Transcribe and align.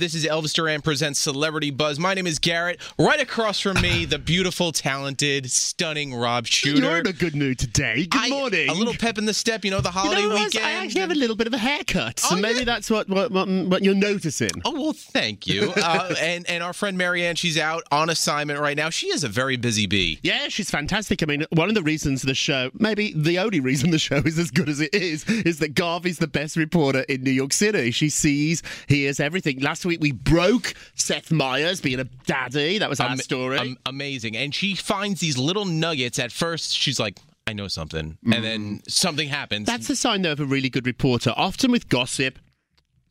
This 0.00 0.14
is 0.14 0.24
Elvis 0.24 0.54
Duran 0.54 0.80
presents 0.80 1.20
Celebrity 1.20 1.70
Buzz. 1.70 1.98
My 1.98 2.14
name 2.14 2.26
is 2.26 2.38
Garrett. 2.38 2.80
Right 2.98 3.20
across 3.20 3.60
from 3.60 3.78
me, 3.82 4.06
the 4.06 4.18
beautiful, 4.18 4.72
talented, 4.72 5.50
stunning 5.50 6.14
Rob 6.14 6.46
Shuter. 6.46 6.80
You're 6.80 6.98
in 7.00 7.06
a 7.06 7.12
good 7.12 7.36
mood 7.36 7.58
today. 7.58 8.06
Good 8.06 8.18
I- 8.18 8.28
morning. 8.30 8.70
A 8.70 8.72
little 8.72 8.94
pep 8.94 9.18
in 9.18 9.26
the 9.26 9.34
step, 9.34 9.62
you 9.62 9.70
know, 9.70 9.82
the 9.82 9.90
You 9.90 9.92
holiday 9.92 10.22
know, 10.22 10.34
weekend. 10.36 10.64
I 10.64 10.70
actually 10.72 11.02
have 11.02 11.10
a 11.10 11.14
little 11.14 11.36
bit 11.36 11.46
of 11.48 11.52
a 11.52 11.58
haircut, 11.58 12.18
so 12.18 12.34
Oh, 12.34 12.40
maybe 12.40 12.60
yeah. 12.60 12.64
that's 12.64 12.90
what, 12.90 13.10
what 13.10 13.30
what 13.30 13.46
what 13.46 13.84
you're 13.84 13.94
noticing. 13.94 14.48
Oh 14.64 14.72
well, 14.72 14.92
thank 14.94 15.46
you. 15.46 15.70
Uh, 15.90 16.14
and 16.20 16.48
and 16.48 16.62
our 16.62 16.72
friend 16.72 16.96
Marianne, 16.96 17.34
she's 17.36 17.58
out 17.58 17.82
on 17.90 18.08
assignment 18.10 18.58
right 18.60 18.76
now. 18.76 18.88
She 18.90 19.08
is 19.08 19.22
a 19.24 19.28
very 19.28 19.56
busy 19.56 19.86
bee. 19.86 20.18
Yeah, 20.22 20.48
she's 20.48 20.70
fantastic. 20.70 21.22
I 21.22 21.26
mean, 21.26 21.44
one 21.50 21.68
of 21.68 21.74
the 21.74 21.82
reasons 21.82 22.22
the 22.22 22.34
show, 22.34 22.70
maybe 22.78 23.12
the 23.14 23.38
only 23.38 23.60
reason 23.60 23.90
the 23.90 23.98
show 23.98 24.16
is 24.24 24.38
as 24.38 24.50
good 24.50 24.68
as 24.68 24.80
it 24.80 24.94
is, 24.94 25.28
is 25.28 25.58
that 25.58 25.74
Garvey's 25.74 26.18
the 26.18 26.26
best 26.28 26.56
reporter 26.56 27.00
in 27.08 27.22
New 27.24 27.30
York 27.32 27.52
City. 27.52 27.90
She 27.90 28.08
sees, 28.08 28.62
hears 28.88 29.20
everything. 29.20 29.60
Last 29.60 29.84
week 29.84 29.89
we 29.98 30.12
broke 30.12 30.74
Seth 30.94 31.30
Meyers 31.30 31.80
being 31.80 32.00
a 32.00 32.04
daddy. 32.26 32.78
That 32.78 32.88
was 32.88 33.00
our 33.00 33.16
story. 33.16 33.58
am- 33.58 33.78
amazing. 33.86 34.36
And 34.36 34.54
she 34.54 34.74
finds 34.74 35.20
these 35.20 35.38
little 35.38 35.64
nuggets. 35.64 36.18
At 36.18 36.32
first, 36.32 36.76
she's 36.76 37.00
like, 37.00 37.18
"I 37.46 37.52
know 37.52 37.68
something," 37.68 38.18
and 38.24 38.44
then 38.44 38.78
mm. 38.78 38.90
something 38.90 39.28
happens. 39.28 39.66
That's 39.66 39.90
a 39.90 39.96
sign, 39.96 40.22
though, 40.22 40.32
of 40.32 40.40
a 40.40 40.46
really 40.46 40.70
good 40.70 40.86
reporter. 40.86 41.32
Often 41.36 41.72
with 41.72 41.88
gossip, 41.88 42.38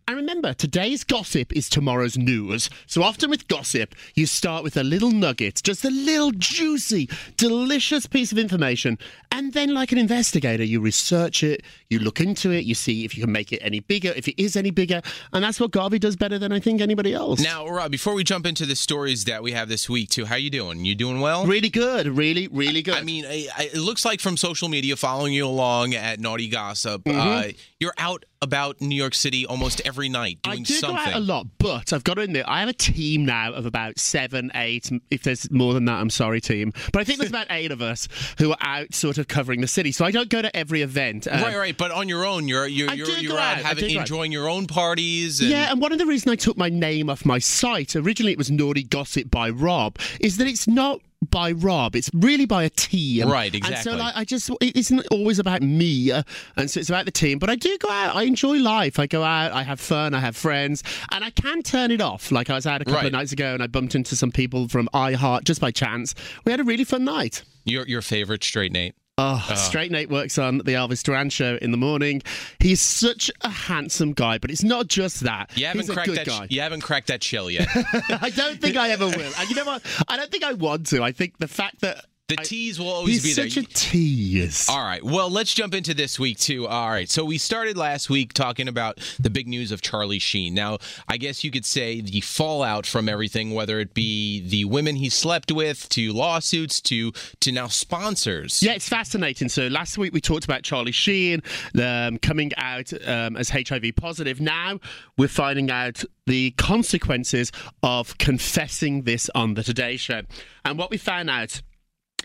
and 0.10 0.18
remember, 0.18 0.56
today's 0.56 1.04
gossip 1.04 1.56
is 1.56 1.70
tomorrow's 1.70 2.18
news. 2.18 2.68
So 2.88 3.04
often 3.04 3.30
with 3.30 3.48
gossip, 3.48 3.94
you 4.16 4.26
start 4.26 4.64
with 4.64 4.76
a 4.76 4.84
little 4.84 5.12
nugget, 5.12 5.62
just 5.64 5.86
a 5.86 5.92
little 5.92 6.32
juicy, 6.32 7.08
delicious 7.38 8.08
piece 8.08 8.32
of 8.32 8.40
information. 8.40 8.98
And 9.32 9.54
then, 9.54 9.72
like 9.72 9.92
an 9.92 10.00
investigator, 10.00 10.64
you 10.64 10.82
research 10.82 11.44
it, 11.44 11.62
you 11.92 12.00
look 12.00 12.20
into 12.20 12.50
it, 12.50 12.66
you 12.66 12.74
see 12.74 13.06
if 13.06 13.16
you 13.16 13.24
can 13.24 13.32
make 13.32 13.54
it 13.54 13.60
any 13.60 13.82
bigger, 13.82 14.12
if 14.16 14.28
it 14.28 14.42
is 14.42 14.56
any 14.56 14.72
bigger. 14.72 15.04
And 15.32 15.44
that's 15.44 15.60
what 15.60 15.70
Garvey 15.70 16.00
does 16.00 16.16
better 16.16 16.40
than 16.40 16.52
I 16.52 16.60
think 16.60 16.82
anybody 16.82 17.14
else. 17.14 17.40
now, 17.40 17.68
Rob, 17.68 17.92
before 17.92 18.16
we 18.16 18.24
jump 18.24 18.48
into 18.48 18.66
the 18.66 18.76
stories 18.76 19.26
that 19.26 19.44
we 19.44 19.52
have 19.52 19.70
this 19.70 19.88
week, 19.88 20.10
too, 20.10 20.26
how 20.26 20.38
you 20.38 20.50
doing? 20.50 20.86
You 20.86 20.96
doing 20.96 21.20
well? 21.20 21.46
really 21.46 21.70
good, 21.70 22.08
really, 22.08 22.48
really 22.48 22.82
good. 22.82 22.96
I 22.96 23.04
mean, 23.04 23.26
I, 23.26 23.48
I, 23.56 23.64
it 23.66 23.78
looks 23.78 24.06
like 24.06 24.22
from 24.22 24.38
social 24.38 24.70
media, 24.70 24.96
following 24.96 25.34
you 25.34 25.46
along 25.46 25.94
at 25.94 26.20
Naughty 26.20 26.48
Gossip, 26.48 27.04
uh, 27.06 27.50
you're 27.80 27.94
out 27.98 28.26
about 28.42 28.82
New 28.82 28.96
York 28.96 29.14
City 29.14 29.46
almost 29.46 29.82
every 29.86 30.10
night 30.10 30.40
I 30.46 30.52
doing 30.52 30.64
do 30.64 30.74
something. 30.74 30.98
go 30.98 31.12
out 31.12 31.16
a 31.16 31.20
lot, 31.20 31.48
but 31.58 31.94
I've 31.94 32.04
got 32.04 32.16
to 32.16 32.22
admit, 32.22 32.46
I 32.48 32.60
have 32.60 32.70
a 32.70 32.74
team 32.74 33.26
now 33.26 33.54
of 33.54 33.66
about 33.66 34.00
seven, 34.00 34.52
eight. 34.54 34.90
If 35.10 35.24
there's 35.24 35.50
more 35.50 35.74
than 35.74 35.86
that, 35.86 36.00
I'm 36.00 36.10
sorry, 36.10 36.42
team. 36.42 36.74
But 36.92 37.02
I 37.02 37.04
think 37.06 37.20
there's 37.20 37.30
about 37.32 37.48
eight 37.50 37.72
of 37.72 37.82
us 37.82 38.08
who 38.38 38.52
are 38.52 38.58
out 38.60 38.94
sort 38.94 39.18
of 39.18 39.28
covering 39.30 39.62
the 39.62 39.68
city. 39.68 39.92
So 39.94 40.04
I 40.04 40.12
don't 40.12 40.30
go 40.30 40.42
to 40.42 40.56
every 40.56 40.82
event. 40.82 41.28
Um, 41.30 41.42
Right, 41.42 41.56
right, 41.58 41.78
but 41.78 41.92
on 41.92 42.10
your 42.10 42.26
own, 42.26 42.48
you're 42.48 42.68
you're 42.68 42.90
I 42.90 42.94
you're, 42.94 43.08
you're 43.18 43.40
out 43.40 43.58
out, 43.60 43.64
having 43.64 43.94
go 43.94 44.00
out. 44.00 44.02
enjoying 44.02 44.32
your 44.32 44.50
own 44.50 44.68
parties. 44.68 45.40
And, 45.40 45.50
Yeah, 45.50 45.72
and 45.72 45.82
one 45.82 45.92
of 45.94 46.00
the 46.00 46.06
reasons 46.06 46.34
I 46.34 46.36
took 46.36 46.58
my 46.58 46.70
name 46.70 47.10
off 47.10 47.26
my 47.26 47.40
site, 47.40 47.96
originally 47.96 48.34
it 48.34 48.38
was 48.38 48.52
Naughty 48.52 48.84
Gossip 48.84 49.32
by 49.32 49.50
Rob, 49.50 49.98
is 50.20 50.36
that 50.38 50.48
it's 50.48 50.68
not 50.68 51.00
by 51.30 51.52
Rob, 51.52 51.96
it's 51.96 52.10
really 52.14 52.46
by 52.46 52.64
a 52.64 52.70
team. 52.70 53.30
Right, 53.30 53.54
And 53.54 53.78
so 53.78 53.96
like, 53.96 54.16
I 54.16 54.24
just, 54.24 54.50
it 54.62 54.76
isn't 54.76 55.06
always 55.12 55.40
about 55.40 55.62
me, 55.62 56.12
uh, 56.12 56.24
and 56.58 56.70
so 56.70 56.80
it's 56.80 56.90
about 56.90 57.06
the 57.06 57.12
team. 57.12 57.40
But 57.40 57.50
I 57.50 57.56
do 57.56 57.78
go 57.78 57.90
out, 57.90 58.16
I 58.16 58.24
enjoy 58.24 58.58
life. 58.60 59.00
I 59.00 59.08
go 59.08 59.24
out, 59.24 59.52
I 59.52 59.64
have 59.64 59.80
fun, 59.80 60.14
I 60.14 60.20
have 60.20 60.36
friends, 60.36 60.84
and 61.12 61.24
I 61.24 61.30
can 61.32 61.62
turn 61.64 61.92
it 61.92 62.02
off. 62.02 62.32
Like 62.32 62.50
I 62.50 62.56
was 62.56 62.66
out 62.66 62.82
a 62.82 62.86
couple 62.86 62.98
Right. 63.00 63.06
of 63.08 63.12
nights 63.14 63.32
ago 63.32 63.54
and 63.54 63.62
I 63.64 63.68
bumped 63.68 63.96
into 63.96 64.16
some 64.16 64.32
people 64.32 64.68
from 64.68 64.90
iHeart 64.94 65.44
just 65.44 65.62
by 65.62 65.72
chance. 65.72 66.16
We 66.46 66.52
had 66.52 66.60
a 66.60 66.64
really 66.64 66.84
fun 66.84 67.06
night. 67.06 67.44
your 67.66 67.88
your 67.88 68.02
favorite 68.02 68.44
straight 68.44 68.72
Nate. 68.72 68.96
Oh, 69.22 69.46
ah. 69.50 69.54
Straight 69.56 69.92
Nate 69.92 70.10
works 70.10 70.38
on 70.38 70.60
the 70.60 70.74
Elvis 70.76 71.04
Duran 71.04 71.30
show 71.30 71.58
in 71.62 71.72
the 71.72 71.78
morning. 71.78 72.22
He's 72.60 72.82
such 72.82 73.30
a 73.42 73.50
handsome 73.50 74.14
guy, 74.14 74.38
but 74.38 74.50
it's 74.50 74.64
not 74.64 74.88
just 74.88 75.22
that. 75.22 75.52
You 75.58 75.66
haven't 75.66 75.88
He's 75.88 75.92
cracked 75.92 76.16
that. 76.16 76.26
guy. 76.26 76.48
You 76.50 76.62
haven't 76.62 76.82
cracked 76.82 77.08
that 77.08 77.22
shell 77.22 77.50
yet. 77.52 77.68
I 77.74 78.32
don't 78.34 78.62
think 78.62 78.78
I 78.78 78.92
ever 78.92 79.08
will. 79.08 79.32
And 79.38 79.50
you 79.50 79.58
know 79.58 79.66
what? 79.66 79.82
I 80.08 80.16
don't 80.16 80.32
think 80.32 80.46
I 80.46 80.54
want 80.54 80.88
to. 80.88 81.04
I 81.04 81.12
think 81.12 81.38
the 81.38 81.50
fact 81.50 81.82
that 81.82 82.06
The 82.30 82.36
tease 82.38 82.80
will 82.80 82.90
always 82.90 83.24
he's 83.24 83.36
be 83.36 83.42
there. 83.42 83.50
such 83.50 83.64
a 83.64 83.68
tease. 83.74 84.70
All 84.70 84.84
right. 84.84 85.04
Well, 85.04 85.32
let's 85.32 85.54
jump 85.54 85.74
into 85.74 85.96
this 85.96 86.20
week 86.20 86.38
too. 86.38 86.68
All 86.68 86.90
right. 86.90 87.10
So 87.10 87.26
we 87.26 87.40
started 87.40 87.76
last 87.76 88.10
week 88.10 88.34
talking 88.34 88.68
about 88.68 89.00
the 89.20 89.32
big 89.32 89.48
news 89.48 89.72
of 89.72 89.82
Charlie 89.82 90.20
Sheen. 90.20 90.54
Now, 90.54 90.78
I 91.08 91.18
guess 91.18 91.44
you 91.44 91.50
could 91.50 91.66
say 91.66 92.02
the 92.02 92.22
fallout 92.22 92.86
from 92.86 93.10
everything, 93.10 93.56
whether 93.56 93.80
it 93.80 93.96
be 93.96 94.48
the 94.48 94.66
women 94.66 94.96
he 94.96 95.10
slept 95.10 95.52
with, 95.52 95.90
to 95.90 96.14
lawsuits, 96.14 96.80
to 96.82 97.12
to 97.40 97.52
now 97.52 97.68
sponsors. 97.68 98.62
Yeah, 98.62 98.74
it's 98.74 98.88
fascinating. 98.88 99.50
So 99.50 99.68
last 99.68 99.98
week 99.98 100.14
we 100.14 100.22
talked 100.22 100.46
about 100.46 100.62
Charlie 100.62 100.92
Sheen 100.92 101.42
um, 101.82 102.20
coming 102.20 102.52
out 102.58 102.94
um, 103.08 103.38
as 103.38 103.50
HIV 103.50 103.96
positive. 103.96 104.40
Now 104.40 104.80
we're 105.18 105.28
finding 105.28 105.72
out 105.72 106.04
the 106.28 106.52
consequences 106.52 107.52
of 107.82 108.18
confessing 108.20 109.02
this 109.02 109.32
on 109.34 109.56
the 109.56 109.64
Today 109.64 109.98
Show. 109.98 110.22
And 110.64 110.78
what 110.78 110.92
we 110.92 110.98
found 110.98 111.30
out 111.30 111.64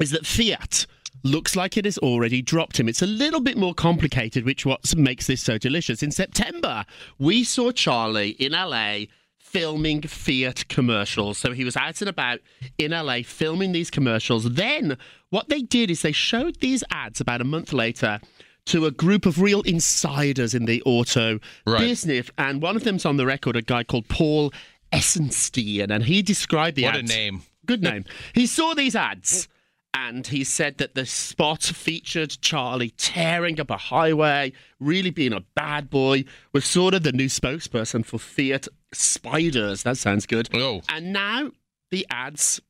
is 0.00 0.10
that 0.10 0.26
Fiat 0.26 0.86
looks 1.22 1.56
like 1.56 1.76
it 1.76 1.84
has 1.84 1.98
already 1.98 2.42
dropped 2.42 2.78
him. 2.78 2.88
It's 2.88 3.02
a 3.02 3.06
little 3.06 3.40
bit 3.40 3.56
more 3.56 3.74
complicated, 3.74 4.44
which 4.44 4.66
what 4.66 4.94
makes 4.96 5.26
this 5.26 5.42
so 5.42 5.56
delicious. 5.58 6.02
In 6.02 6.10
September, 6.10 6.84
we 7.18 7.44
saw 7.44 7.70
Charlie 7.70 8.30
in 8.30 8.52
LA 8.52 9.06
filming 9.38 10.02
Fiat 10.02 10.68
commercials. 10.68 11.38
So 11.38 11.52
he 11.52 11.64
was 11.64 11.76
out 11.76 12.00
and 12.00 12.10
about 12.10 12.40
in 12.76 12.90
LA 12.90 13.18
filming 13.24 13.72
these 13.72 13.90
commercials. 13.90 14.44
Then 14.54 14.98
what 15.30 15.48
they 15.48 15.62
did 15.62 15.90
is 15.90 16.02
they 16.02 16.12
showed 16.12 16.60
these 16.60 16.82
ads 16.90 17.20
about 17.20 17.40
a 17.40 17.44
month 17.44 17.72
later 17.72 18.20
to 18.66 18.86
a 18.86 18.90
group 18.90 19.26
of 19.26 19.40
real 19.40 19.60
insiders 19.62 20.54
in 20.54 20.64
the 20.64 20.82
auto 20.82 21.38
Right. 21.66 21.80
business. 21.80 22.30
And 22.36 22.60
one 22.60 22.76
of 22.76 22.84
them's 22.84 23.04
on 23.04 23.16
the 23.16 23.26
record, 23.26 23.56
a 23.56 23.62
guy 23.62 23.84
called 23.84 24.08
Paul 24.08 24.52
Eisenstein, 24.92 25.90
and 25.90 26.04
he 26.04 26.22
described 26.22 26.76
the 26.76 26.84
What 26.84 26.96
a 26.96 27.02
name. 27.02 27.42
Good 27.66 27.82
name. 27.82 28.04
He 28.34 28.46
saw 28.46 28.74
these 28.74 28.94
ads 28.96 29.48
and 29.94 30.26
he 30.26 30.42
said 30.42 30.78
that 30.78 30.96
the 30.96 31.06
spot 31.06 31.62
featured 31.62 32.36
Charlie 32.40 32.90
tearing 32.90 33.60
up 33.60 33.70
a 33.70 33.76
highway, 33.76 34.52
really 34.80 35.10
being 35.10 35.32
a 35.32 35.44
bad 35.54 35.88
boy, 35.88 36.24
was 36.52 36.64
sort 36.64 36.94
of 36.94 37.04
the 37.04 37.12
new 37.12 37.28
spokesperson 37.28 38.04
for 38.04 38.18
Fiat 38.18 38.66
Spiders. 38.92 39.84
That 39.84 39.96
sounds 39.96 40.26
good. 40.26 40.50
Oh. 40.52 40.82
And 40.88 41.12
now 41.12 41.52
the 41.92 42.04
ads 42.10 42.60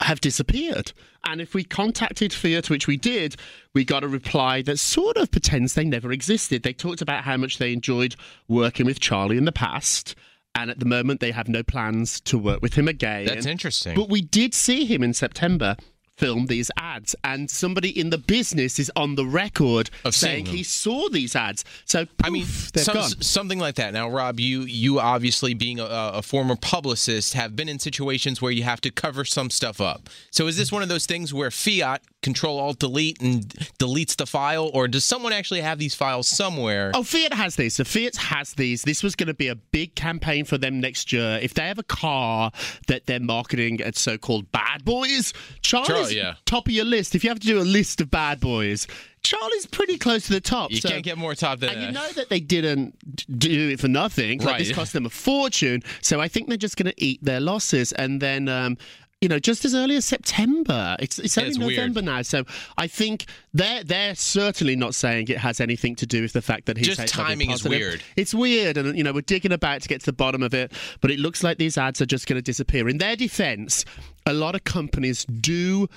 have 0.00 0.22
disappeared. 0.22 0.92
And 1.24 1.42
if 1.42 1.54
we 1.54 1.64
contacted 1.64 2.32
Fiat, 2.32 2.70
which 2.70 2.86
we 2.86 2.96
did, 2.96 3.36
we 3.74 3.84
got 3.84 4.02
a 4.02 4.08
reply 4.08 4.62
that 4.62 4.78
sort 4.78 5.18
of 5.18 5.30
pretends 5.30 5.74
they 5.74 5.84
never 5.84 6.10
existed. 6.12 6.62
They 6.62 6.72
talked 6.72 7.02
about 7.02 7.24
how 7.24 7.36
much 7.36 7.58
they 7.58 7.74
enjoyed 7.74 8.16
working 8.48 8.86
with 8.86 9.00
Charlie 9.00 9.36
in 9.36 9.44
the 9.44 9.52
past. 9.52 10.14
And 10.54 10.70
at 10.70 10.80
the 10.80 10.86
moment, 10.86 11.20
they 11.20 11.30
have 11.30 11.46
no 11.46 11.62
plans 11.62 12.20
to 12.22 12.38
work 12.38 12.62
with 12.62 12.74
him 12.74 12.88
again. 12.88 13.26
That's 13.26 13.46
interesting. 13.46 13.94
But 13.94 14.08
we 14.08 14.22
did 14.22 14.54
see 14.54 14.86
him 14.86 15.02
in 15.02 15.12
September 15.12 15.76
film 16.18 16.46
these 16.46 16.70
ads, 16.76 17.14
and 17.24 17.50
somebody 17.50 17.98
in 17.98 18.10
the 18.10 18.18
business 18.18 18.78
is 18.78 18.90
on 18.96 19.14
the 19.14 19.24
record 19.24 19.90
Of 20.04 20.14
saying 20.14 20.46
he 20.46 20.62
saw 20.62 21.08
these 21.08 21.34
ads. 21.36 21.64
So 21.84 22.06
I 22.22 22.30
mean, 22.30 22.44
some, 22.44 23.02
something 23.02 23.58
like 23.58 23.76
that. 23.76 23.92
Now, 23.92 24.10
Rob, 24.10 24.40
you 24.40 24.62
you 24.62 25.00
obviously 25.00 25.54
being 25.54 25.80
a, 25.80 25.84
a 25.84 26.22
former 26.22 26.56
publicist 26.56 27.34
have 27.34 27.56
been 27.56 27.68
in 27.68 27.78
situations 27.78 28.42
where 28.42 28.52
you 28.52 28.64
have 28.64 28.80
to 28.82 28.90
cover 28.90 29.24
some 29.24 29.50
stuff 29.50 29.80
up. 29.80 30.10
So, 30.30 30.46
is 30.46 30.56
this 30.56 30.72
one 30.72 30.82
of 30.82 30.88
those 30.88 31.06
things 31.06 31.32
where 31.32 31.50
Fiat 31.50 32.02
Control 32.20 32.58
Alt 32.58 32.80
Delete 32.80 33.20
and 33.22 33.42
deletes 33.78 34.16
the 34.16 34.26
file, 34.26 34.70
or 34.74 34.88
does 34.88 35.04
someone 35.04 35.32
actually 35.32 35.60
have 35.60 35.78
these 35.78 35.94
files 35.94 36.26
somewhere? 36.26 36.90
Oh, 36.94 37.04
Fiat 37.04 37.32
has 37.32 37.54
these. 37.56 37.76
So 37.76 37.84
Fiat 37.84 38.16
has 38.16 38.54
these. 38.54 38.82
This 38.82 39.02
was 39.04 39.14
going 39.14 39.28
to 39.28 39.34
be 39.34 39.48
a 39.48 39.54
big 39.54 39.94
campaign 39.94 40.44
for 40.44 40.58
them 40.58 40.80
next 40.80 41.12
year. 41.12 41.38
If 41.40 41.54
they 41.54 41.66
have 41.68 41.78
a 41.78 41.84
car 41.84 42.50
that 42.88 43.06
they're 43.06 43.20
marketing 43.20 43.80
as 43.82 43.98
so-called 43.98 44.50
bad 44.50 44.84
boys, 44.84 45.32
Charlie's 45.62 46.12
yeah. 46.12 46.34
top 46.44 46.66
of 46.66 46.72
your 46.72 46.84
list. 46.84 47.14
If 47.14 47.22
you 47.22 47.30
have 47.30 47.38
to 47.40 47.46
do 47.46 47.60
a 47.60 47.62
list 47.62 48.00
of 48.00 48.10
bad 48.10 48.40
boys, 48.40 48.88
Charlie's 49.22 49.66
pretty 49.66 49.96
close 49.98 50.26
to 50.26 50.32
the 50.32 50.40
top. 50.40 50.70
you 50.70 50.78
So- 50.78 50.88
can't 50.88 51.04
get 51.04 51.18
more 51.18 51.34
top 51.34 51.60
than 51.60 51.70
And 51.70 51.82
you 51.82 51.92
know 51.92 52.08
that 52.12 52.28
they 52.28 52.40
didn't 52.40 53.38
do 53.38 53.70
it 53.70 53.80
for 53.80 53.88
nothing. 53.88 54.40
Like 54.40 54.58
this 54.58 54.72
cost 54.72 54.92
them 54.92 55.06
a 55.06 55.10
fortune. 55.10 55.82
So 56.02 56.20
I 56.20 56.28
think 56.28 56.48
they're 56.48 56.56
just 56.56 56.76
going 56.76 56.90
to 56.90 57.04
eat 57.04 57.22
their 57.22 57.40
losses. 57.40 57.92
And 57.92 58.20
then, 58.20 58.48
um, 58.48 58.76
you 59.20 59.28
know, 59.28 59.40
just 59.40 59.64
as 59.64 59.74
early 59.74 59.96
as 59.96 60.04
September, 60.04 60.96
it's 61.00 61.18
it's 61.18 61.36
only 61.36 61.50
it's 61.50 61.58
weird. 61.58 61.76
November 61.76 62.02
now. 62.02 62.22
So 62.22 62.44
I 62.76 62.86
think 62.86 63.26
they're 63.52 63.82
they're 63.82 64.14
certainly 64.14 64.76
not 64.76 64.94
saying 64.94 65.26
it 65.28 65.38
has 65.38 65.60
anything 65.60 65.96
to 65.96 66.06
do 66.06 66.22
with 66.22 66.32
the 66.32 66.42
fact 66.42 66.66
that 66.66 66.76
he's 66.76 66.86
Just 66.86 67.08
timing 67.08 67.50
is 67.50 67.64
weird. 67.64 68.02
It's 68.16 68.32
weird, 68.32 68.76
and 68.76 68.96
you 68.96 69.02
know 69.02 69.12
we're 69.12 69.22
digging 69.22 69.52
about 69.52 69.82
to 69.82 69.88
get 69.88 70.00
to 70.00 70.06
the 70.06 70.12
bottom 70.12 70.42
of 70.42 70.54
it. 70.54 70.72
But 71.00 71.10
it 71.10 71.18
looks 71.18 71.42
like 71.42 71.58
these 71.58 71.76
ads 71.76 72.00
are 72.00 72.06
just 72.06 72.28
going 72.28 72.38
to 72.38 72.42
disappear. 72.42 72.88
In 72.88 72.98
their 72.98 73.16
defence, 73.16 73.84
a 74.24 74.32
lot 74.32 74.54
of 74.54 74.62
companies 74.62 75.24
do 75.24 75.88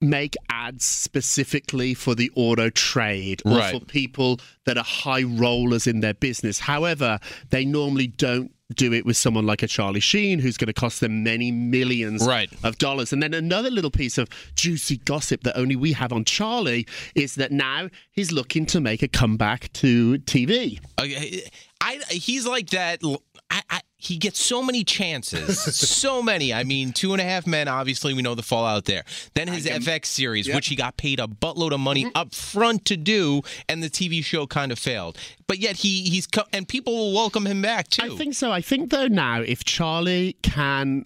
make 0.00 0.34
ads 0.50 0.84
specifically 0.84 1.94
for 1.94 2.14
the 2.14 2.30
auto 2.34 2.68
trade 2.68 3.40
or 3.46 3.58
Right. 3.58 3.72
for 3.72 3.84
people 3.84 4.38
that 4.66 4.76
are 4.76 4.84
high 4.84 5.22
rollers 5.22 5.86
in 5.86 6.00
their 6.00 6.12
business. 6.14 6.58
However, 6.58 7.18
they 7.50 7.64
normally 7.64 8.06
don't 8.08 8.52
do 8.74 8.92
it 8.92 9.06
with 9.06 9.16
someone 9.16 9.46
like 9.46 9.62
a 9.62 9.66
Charlie 9.68 10.00
Sheen 10.00 10.40
who's 10.40 10.56
going 10.56 10.66
to 10.66 10.72
cost 10.72 11.00
them 11.00 11.22
many 11.22 11.52
millions 11.52 12.26
Right. 12.26 12.50
of 12.64 12.78
dollars. 12.78 13.12
And 13.12 13.22
then 13.22 13.32
another 13.32 13.70
little 13.70 13.90
piece 13.92 14.18
of 14.18 14.28
juicy 14.56 14.96
gossip 14.98 15.44
that 15.44 15.56
only 15.56 15.76
we 15.76 15.92
have 15.92 16.12
on 16.12 16.24
Charlie 16.24 16.86
is 17.14 17.36
that 17.36 17.52
now 17.52 17.88
he's 18.10 18.32
looking 18.32 18.66
to 18.66 18.80
make 18.80 19.02
a 19.02 19.08
comeback 19.08 19.72
to 19.74 20.18
TV. 20.20 20.80
Okay, 21.00 21.48
I 21.80 22.00
he's 22.10 22.46
like 22.46 22.70
that. 22.70 23.00
I, 23.50 23.62
I, 23.70 23.80
he 23.96 24.16
gets 24.18 24.40
so 24.40 24.62
many 24.62 24.84
chances, 24.84 25.58
so 25.76 26.22
many. 26.22 26.52
I 26.52 26.64
mean, 26.64 26.92
Two 26.92 27.12
and 27.12 27.20
a 27.20 27.24
Half 27.24 27.46
Men. 27.46 27.68
Obviously, 27.68 28.12
we 28.14 28.22
know 28.22 28.34
the 28.34 28.42
fallout 28.42 28.84
there. 28.84 29.04
Then 29.34 29.48
his 29.48 29.66
FX 29.66 30.06
series, 30.06 30.48
which 30.52 30.66
he 30.68 30.76
got 30.76 30.96
paid 30.96 31.20
a 31.20 31.26
buttload 31.26 31.72
of 31.72 31.80
money 31.80 32.04
Mm-hmm. 32.04 32.16
up 32.16 32.34
front 32.34 32.84
to 32.86 32.96
do, 32.96 33.42
and 33.68 33.82
the 33.82 33.88
TV 33.90 34.22
show 34.24 34.46
kind 34.46 34.70
of 34.72 34.78
failed. 34.78 35.16
But 35.46 35.58
yet 35.58 35.76
he 35.76 36.02
he's 36.10 36.26
co- 36.26 36.44
and 36.52 36.68
people 36.68 36.94
will 36.94 37.14
welcome 37.14 37.46
him 37.46 37.62
back 37.62 37.88
too. 37.88 38.14
I 38.14 38.16
think 38.16 38.34
so. 38.34 38.50
I 38.52 38.60
think 38.60 38.90
though 38.90 39.06
now, 39.08 39.40
if 39.40 39.64
Charlie 39.64 40.36
can 40.42 41.04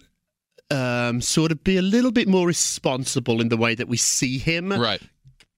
um, 0.69 1.21
sort 1.21 1.51
of 1.51 1.63
be 1.63 1.77
a 1.77 1.81
little 1.81 2.11
bit 2.11 2.27
more 2.27 2.47
responsible 2.47 3.41
in 3.41 3.49
the 3.49 3.57
way 3.57 3.75
that 3.75 3.87
we 3.87 3.97
see 3.97 4.37
him, 4.37 4.71
right. 4.71 5.01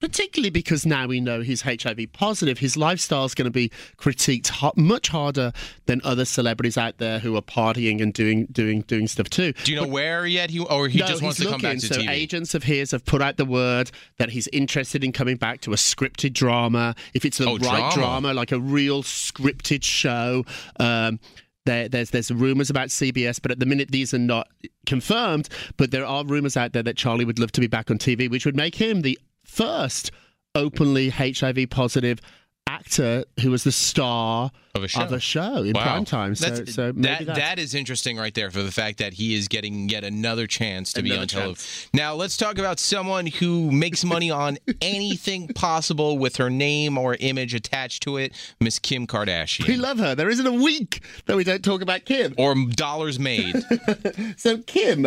Particularly 0.03 0.49
because 0.49 0.85
now 0.85 1.07
we 1.07 1.21
know 1.21 1.39
he's 1.39 1.61
HIV 1.61 2.11
positive, 2.11 2.59
his 2.59 2.75
lifestyle 2.75 3.23
is 3.23 3.33
going 3.33 3.45
to 3.45 3.51
be 3.51 3.71
critiqued 3.97 4.51
much 4.75 5.07
harder 5.07 5.53
than 5.85 6.01
other 6.03 6.25
celebrities 6.25 6.77
out 6.77 6.97
there 6.97 7.19
who 7.19 7.37
are 7.37 7.41
partying 7.41 8.01
and 8.01 8.13
doing 8.13 8.45
doing 8.51 8.81
doing 8.81 9.07
stuff 9.07 9.29
too. 9.29 9.53
Do 9.63 9.71
you 9.71 9.79
know 9.79 9.87
where 9.87 10.25
yet 10.25 10.49
he 10.49 10.59
or 10.59 10.89
he 10.89 10.99
no, 10.99 11.07
just 11.07 11.21
wants 11.23 11.37
to 11.39 11.45
come 11.45 11.61
back 11.61 11.75
looking. 11.75 11.79
to 11.89 11.93
so 11.93 12.01
TV? 12.01 12.09
agents 12.09 12.53
of 12.53 12.63
his 12.63 12.91
have 12.91 13.05
put 13.05 13.21
out 13.21 13.37
the 13.37 13.45
word 13.45 13.91
that 14.17 14.31
he's 14.31 14.49
interested 14.49 15.05
in 15.05 15.13
coming 15.13 15.37
back 15.37 15.61
to 15.61 15.71
a 15.71 15.77
scripted 15.77 16.33
drama. 16.33 16.95
If 17.13 17.23
it's 17.23 17.37
the 17.37 17.47
Oh, 17.47 17.57
right 17.59 17.93
drama. 17.93 17.93
drama. 17.93 18.33
like 18.33 18.51
a 18.51 18.59
real 18.59 19.03
scripted 19.03 19.85
show. 19.85 20.43
Um, 20.81 21.21
there, 21.65 21.87
there's 21.87 22.09
there's 22.09 22.29
rumors 22.29 22.69
about 22.69 22.89
CBS, 22.89 23.41
but 23.41 23.49
at 23.51 23.59
the 23.59 23.65
minute 23.65 23.89
these 23.89 24.13
are 24.13 24.19
not 24.19 24.49
confirmed. 24.85 25.47
But 25.77 25.91
there 25.91 26.05
are 26.05 26.25
rumors 26.25 26.57
out 26.57 26.73
there 26.73 26.83
that 26.83 26.97
Charlie 26.97 27.23
would 27.23 27.39
love 27.39 27.53
to 27.53 27.61
be 27.61 27.67
back 27.67 27.89
on 27.89 27.97
TV, 27.99 28.29
which 28.29 28.45
would 28.45 28.57
make 28.57 28.75
him 28.75 29.01
the 29.01 29.17
first 29.53 30.11
openly 30.55 31.09
HIV 31.09 31.69
positive 31.69 32.19
actor 32.65 33.25
who 33.41 33.51
was 33.51 33.63
the 33.65 33.71
star 33.71 34.49
Of 34.73 34.83
a 34.83 34.87
show. 34.87 35.01
of 35.01 35.11
a 35.11 35.19
show 35.19 35.57
in 35.63 35.73
Wow. 35.73 35.83
prime 35.83 36.05
time. 36.05 36.33
So, 36.35 36.49
That's- 36.49 36.73
so 36.75 36.93
maybe 36.95 37.25
that 37.25 37.35
that's, 37.57 37.73
interesting 37.73 38.17
right 38.17 38.33
there 38.33 38.49
for 38.49 38.63
the 38.63 38.71
fact 38.71 38.99
that 38.99 39.13
he 39.13 39.35
is 39.35 39.47
getting 39.49 39.89
yet 39.89 40.03
another 40.05 40.47
chance 40.47 40.93
to 40.93 41.01
be 41.03 41.15
on 41.15 41.27
television. 41.27 41.89
Now 41.93 42.15
let's 42.15 42.37
talk 42.37 42.57
about 42.57 42.79
someone 42.79 43.27
who 43.27 43.69
makes 43.71 44.03
money 44.05 44.31
on 44.31 44.57
anything 44.81 45.49
possible 45.49 46.17
with 46.17 46.37
her 46.37 46.49
name 46.49 46.97
or 46.97 47.15
image 47.19 47.53
attached 47.53 48.01
to 48.03 48.17
it, 48.17 48.31
Miss 48.61 48.79
Kim 48.79 49.05
Kardashian. 49.07 49.67
we 49.67 49.75
love 49.75 49.99
her. 49.99 50.15
There 50.15 50.29
isn't 50.29 50.47
a 50.47 50.53
week 50.53 51.01
that 51.25 51.35
we 51.35 51.43
don't 51.43 51.63
talk 51.63 51.81
about 51.81 52.05
Kim. 52.05 52.33
or 52.37 52.55
dollars 52.69 53.19
made. 53.19 53.55
So 54.37 54.57
Kim, 54.59 55.05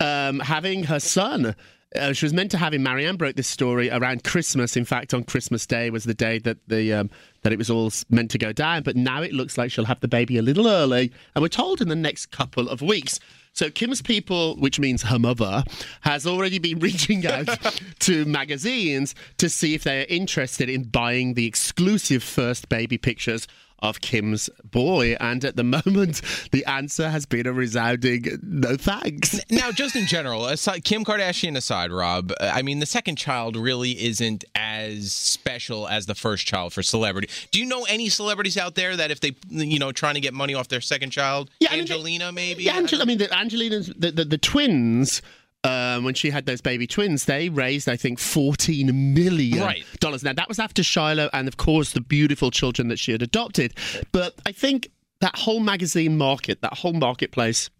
um, 0.00 0.40
having 0.40 0.84
her 0.84 0.98
son. 1.00 1.54
Uh, 1.94 2.12
she 2.12 2.24
was 2.24 2.32
meant 2.32 2.50
to 2.50 2.58
have 2.58 2.74
him. 2.74 2.82
Marianne 2.82 3.16
broke 3.16 3.36
this 3.36 3.46
story 3.46 3.90
around 3.90 4.24
Christmas. 4.24 4.76
In 4.76 4.84
fact, 4.84 5.14
on 5.14 5.22
Christmas 5.22 5.66
Day 5.66 5.88
was 5.88 6.04
the 6.04 6.14
day 6.14 6.38
that 6.40 6.58
the 6.66 6.92
um, 6.92 7.10
that 7.42 7.52
it 7.52 7.58
was 7.58 7.70
all 7.70 7.92
meant 8.10 8.30
to 8.32 8.38
go 8.38 8.52
down. 8.52 8.82
But 8.82 8.96
now 8.96 9.22
it 9.22 9.32
looks 9.32 9.56
like 9.56 9.70
she'll 9.70 9.84
have 9.84 10.00
the 10.00 10.08
baby 10.08 10.36
a 10.36 10.42
little 10.42 10.66
early, 10.66 11.12
and 11.34 11.42
we're 11.42 11.48
told 11.48 11.80
in 11.80 11.88
the 11.88 11.96
next 11.96 12.26
couple 12.26 12.68
of 12.68 12.82
weeks. 12.82 13.20
So 13.52 13.70
Kim's 13.70 14.02
people, 14.02 14.56
which 14.56 14.78
means 14.78 15.02
her 15.04 15.18
mother, 15.18 15.64
has 16.02 16.26
already 16.26 16.58
been 16.58 16.78
reaching 16.80 17.26
out 17.26 17.48
to 18.00 18.24
magazines 18.26 19.14
to 19.38 19.48
see 19.48 19.74
if 19.74 19.84
they 19.84 20.02
are 20.02 20.06
interested 20.08 20.68
in 20.68 20.84
buying 20.84 21.34
the 21.34 21.46
exclusive 21.46 22.22
first 22.22 22.68
baby 22.68 22.98
pictures 22.98 23.46
of 23.80 24.00
Kim's 24.00 24.48
boy. 24.64 25.16
And 25.20 25.44
at 25.44 25.56
the 25.56 25.64
moment, 25.64 26.22
the 26.52 26.64
answer 26.66 27.08
has 27.10 27.26
been 27.26 27.46
a 27.46 27.52
resounding 27.52 28.24
no 28.42 28.76
thanks. 28.76 29.38
now, 29.50 29.70
just 29.72 29.94
in 29.96 30.06
general, 30.06 30.46
aside, 30.46 30.84
Kim 30.84 31.04
Kardashian 31.04 31.56
aside, 31.56 31.90
Rob, 31.92 32.32
I 32.40 32.62
mean, 32.62 32.78
the 32.78 32.86
second 32.86 33.16
child 33.16 33.56
really 33.56 33.92
isn't 34.02 34.44
as 34.54 35.12
special 35.12 35.86
as 35.88 36.06
the 36.06 36.14
first 36.14 36.46
child 36.46 36.72
for 36.72 36.82
celebrity. 36.82 37.28
Do 37.50 37.60
you 37.60 37.66
know 37.66 37.84
any 37.84 38.08
celebrities 38.08 38.56
out 38.56 38.74
there 38.74 38.96
that 38.96 39.10
if 39.10 39.20
they, 39.20 39.36
you 39.50 39.78
know, 39.78 39.92
trying 39.92 40.14
to 40.14 40.20
get 40.20 40.32
money 40.34 40.54
off 40.54 40.68
their 40.68 40.80
second 40.80 41.10
child, 41.10 41.50
Yeah, 41.60 41.68
I 41.70 41.76
mean, 41.76 41.86
they- 41.86 41.92
Angelina 41.94 42.32
maybe? 42.32 42.64
Yeah, 42.64 42.76
Angela, 42.76 43.02
I 43.02 43.06
mean, 43.06 43.18
the 43.18 43.32
Angelina's, 43.36 43.92
the, 43.96 44.10
the, 44.10 44.24
the 44.24 44.38
twins. 44.38 45.22
Um, 45.66 46.04
when 46.04 46.14
she 46.14 46.30
had 46.30 46.46
those 46.46 46.60
baby 46.60 46.86
twins, 46.86 47.24
they 47.24 47.48
raised, 47.48 47.88
I 47.88 47.96
think, 47.96 48.18
fourteen 48.18 49.14
million 49.14 49.60
Right. 49.60 49.84
dollars. 50.00 50.22
Now 50.22 50.32
that 50.34 50.48
was 50.48 50.58
after 50.58 50.82
Shiloh, 50.82 51.28
and 51.32 51.48
of 51.48 51.56
course 51.56 51.92
the 51.92 52.00
beautiful 52.00 52.50
children 52.50 52.88
that 52.88 52.98
she 52.98 53.12
had 53.12 53.22
adopted. 53.22 53.74
But 54.12 54.34
I 54.46 54.52
think 54.52 54.90
that 55.20 55.36
whole 55.36 55.60
magazine 55.60 56.16
market, 56.18 56.60
that 56.62 56.74
whole 56.78 56.92
marketplace, 56.92 57.70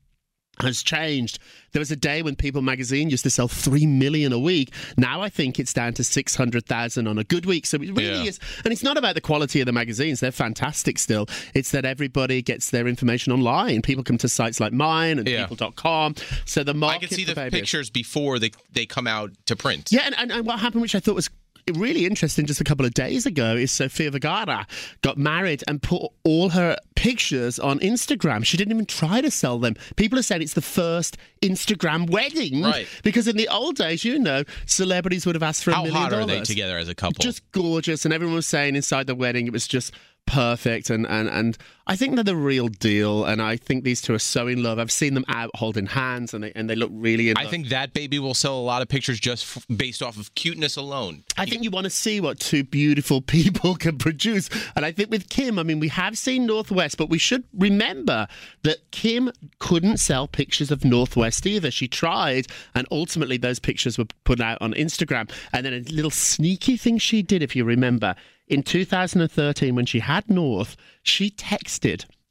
has 0.62 0.82
changed. 0.82 1.38
There 1.72 1.80
was 1.80 1.90
a 1.90 1.96
day 1.96 2.22
when 2.22 2.36
People 2.36 2.62
magazine 2.62 3.10
used 3.10 3.24
to 3.24 3.30
sell 3.30 3.48
three 3.48 3.86
million 3.86 4.32
a 4.32 4.38
week. 4.38 4.72
Now 4.96 5.20
I 5.20 5.28
think 5.28 5.58
it's 5.58 5.72
down 5.74 5.92
to 5.94 6.04
six 6.04 6.34
hundred 6.34 6.64
thousand 6.66 7.06
on 7.06 7.18
a 7.18 7.24
good 7.24 7.44
week. 7.44 7.66
So 7.66 7.76
it 7.76 7.90
really 7.94 8.04
Yeah. 8.04 8.22
is, 8.30 8.40
and 8.64 8.72
it's 8.72 8.82
not 8.82 8.96
about 8.96 9.14
the 9.14 9.20
quality 9.20 9.60
of 9.60 9.66
the 9.66 9.72
magazines; 9.72 10.20
they're 10.20 10.32
fantastic 10.32 10.98
still. 10.98 11.26
It's 11.54 11.70
that 11.72 11.84
everybody 11.84 12.40
gets 12.42 12.70
their 12.70 12.86
information 12.88 13.32
online. 13.32 13.82
People 13.82 14.04
come 14.04 14.18
to 14.18 14.28
sites 14.28 14.60
like 14.60 14.72
mine 14.72 15.18
and 15.18 15.28
Yeah. 15.28 15.46
People.com. 15.46 16.14
So 16.46 16.64
the 16.64 16.74
I 16.86 16.98
can 16.98 17.08
see 17.10 17.24
the 17.24 17.34
pictures 17.50 17.90
before 17.90 18.38
they 18.38 18.52
they 18.72 18.86
come 18.86 19.06
out 19.06 19.32
to 19.46 19.56
print. 19.56 19.88
yeah, 19.90 20.02
and, 20.06 20.14
and, 20.18 20.32
and 20.32 20.46
what 20.46 20.60
happened, 20.60 20.80
which 20.82 20.94
I 20.94 21.00
thought 21.00 21.14
was 21.14 21.28
really 21.74 22.06
interesting 22.06 22.46
just 22.46 22.60
a 22.60 22.64
couple 22.64 22.86
of 22.86 22.94
days 22.94 23.26
ago, 23.26 23.56
is 23.56 23.72
Sofia 23.72 24.10
Vergara 24.10 24.66
got 25.02 25.18
married 25.18 25.64
and 25.66 25.82
put 25.82 26.02
all 26.24 26.50
her 26.50 26.76
pictures 26.94 27.58
on 27.58 27.78
Instagram. 27.80 28.44
She 28.44 28.56
didn't 28.56 28.72
even 28.72 28.86
try 28.86 29.20
to 29.20 29.30
sell 29.30 29.58
them. 29.58 29.74
People 29.96 30.18
are 30.18 30.22
saying 30.22 30.42
it's 30.42 30.54
the 30.54 30.62
first 30.62 31.16
Instagram 31.42 32.10
wedding. 32.10 32.62
Right. 32.62 32.86
Because 33.02 33.28
in 33.28 33.36
the 33.36 33.48
old 33.48 33.76
days, 33.76 34.04
you 34.04 34.18
know, 34.18 34.44
celebrities 34.66 35.26
would 35.26 35.34
have 35.34 35.42
asked 35.42 35.64
for 35.64 35.70
a 35.70 35.74
million 35.74 35.94
dollars. 35.94 36.12
How 36.12 36.20
hot 36.20 36.22
are 36.22 36.26
they 36.26 36.40
together 36.42 36.78
as 36.78 36.88
a 36.88 36.94
couple? 36.94 37.22
Just 37.22 37.50
gorgeous, 37.52 38.04
and 38.04 38.14
everyone 38.14 38.36
was 38.36 38.46
saying 38.46 38.76
inside 38.76 39.06
the 39.06 39.14
wedding 39.14 39.46
it 39.46 39.52
was 39.52 39.66
just 39.66 39.92
perfect, 40.26 40.90
and 40.90 41.06
and 41.06 41.28
and 41.28 41.58
I 41.88 41.94
think 41.94 42.16
they're 42.16 42.24
the 42.24 42.34
real 42.34 42.66
deal, 42.66 43.24
and 43.24 43.40
I 43.40 43.56
think 43.56 43.84
these 43.84 44.02
two 44.02 44.12
are 44.12 44.18
so 44.18 44.48
in 44.48 44.60
love. 44.62 44.80
I've 44.80 44.90
seen 44.90 45.14
them 45.14 45.24
out 45.28 45.50
holding 45.54 45.86
hands, 45.86 46.34
and 46.34 46.42
they 46.42 46.52
and 46.56 46.68
they 46.68 46.74
look 46.74 46.90
really 46.92 47.30
in 47.30 47.38
I 47.38 47.42
love. 47.42 47.50
think 47.50 47.68
that 47.68 47.92
baby 47.92 48.18
will 48.18 48.34
sell 48.34 48.58
a 48.58 48.60
lot 48.60 48.82
of 48.82 48.88
pictures 48.88 49.20
just 49.20 49.56
f- 49.56 49.66
based 49.76 50.02
off 50.02 50.18
of 50.18 50.34
cuteness 50.34 50.74
alone. 50.76 51.22
I 51.36 51.46
think 51.46 51.62
you 51.62 51.70
want 51.70 51.84
to 51.84 51.90
see 51.90 52.20
what 52.20 52.40
two 52.40 52.64
beautiful 52.64 53.20
people 53.36 53.76
can 53.76 53.98
produce. 53.98 54.50
And 54.74 54.84
I 54.84 54.90
think 54.90 55.10
with 55.10 55.28
Kim, 55.28 55.60
I 55.60 55.62
mean, 55.62 55.78
we 55.78 55.88
have 55.88 56.18
seen 56.18 56.44
North 56.44 56.72
West, 56.72 56.96
but 56.96 57.08
we 57.08 57.18
should 57.18 57.44
remember 57.56 58.26
that 58.62 58.90
Kim 58.90 59.30
couldn't 59.60 59.98
sell 59.98 60.26
pictures 60.26 60.72
of 60.72 60.84
North 60.84 61.14
West 61.16 61.46
either. 61.46 61.70
She 61.70 61.86
tried, 61.86 62.48
and 62.74 62.88
ultimately 62.90 63.36
those 63.36 63.60
pictures 63.60 63.96
were 63.96 64.06
put 64.24 64.40
out 64.40 64.58
on 64.60 64.74
Instagram. 64.74 65.30
And 65.52 65.64
then 65.64 65.72
a 65.72 65.80
little 65.92 66.10
sneaky 66.10 66.76
thing 66.76 66.98
she 66.98 67.22
did, 67.22 67.42
if 67.42 67.54
you 67.54 67.64
remember, 67.64 68.16
in 68.48 68.62
2013, 68.62 69.74
when 69.74 69.86
she 69.86 69.98
had 69.98 70.30
North, 70.30 70.76
she 71.02 71.30
texted 71.30 71.75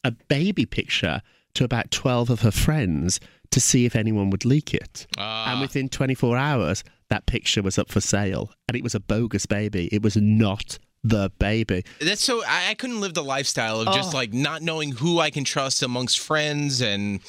a 0.03 0.11
baby 0.11 0.65
picture 0.65 1.21
to 1.55 1.63
about 1.63 1.91
12 1.91 2.29
of 2.29 2.41
her 2.41 2.51
friends 2.51 3.19
to 3.51 3.59
see 3.61 3.85
if 3.85 3.95
anyone 3.95 4.29
would 4.29 4.45
leak 4.45 4.73
it. 4.73 5.07
Ah. 5.17 5.51
and 5.51 5.61
within 5.61 5.87
24 5.89 6.35
hours, 6.37 6.83
that 7.09 7.25
picture 7.25 7.61
was 7.61 7.77
up 7.77 7.89
for 7.91 8.01
sale. 8.01 8.51
And 8.67 8.75
it 8.75 8.83
was 8.83 8.95
a 8.95 8.99
bogus 8.99 9.45
baby. 9.45 9.87
It 9.91 10.01
was 10.01 10.17
not 10.17 10.77
the 11.03 11.31
baby. 11.39 11.83
That's 12.01 12.23
so 12.23 12.43
I, 12.47 12.73
couldn't 12.73 12.99
live 12.99 13.13
the 13.13 13.23
lifestyle 13.23 13.79
of 13.81 13.93
just 13.93 14.13
Oh. 14.13 14.17
like 14.17 14.33
not 14.33 14.61
knowing 14.63 14.91
who 14.91 15.19
I 15.19 15.29
can 15.29 15.43
trust 15.43 15.83
amongst 15.83 16.19
friends 16.19 16.81
and 16.81 17.19